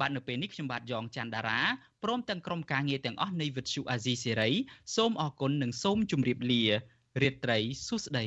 [0.00, 1.60] បាទនៅពេលនេះខ្ញុំបាទយ៉ងច័ន្ទដារា
[2.04, 4.52] ព្រមទាំងក្រុមការងារទាំងអស់នៃ Vuthu Azizi Serai
[4.96, 6.62] សូមអរគុណនិងសូមជម្រាបលា
[7.22, 8.26] រាត្រីសួស្តី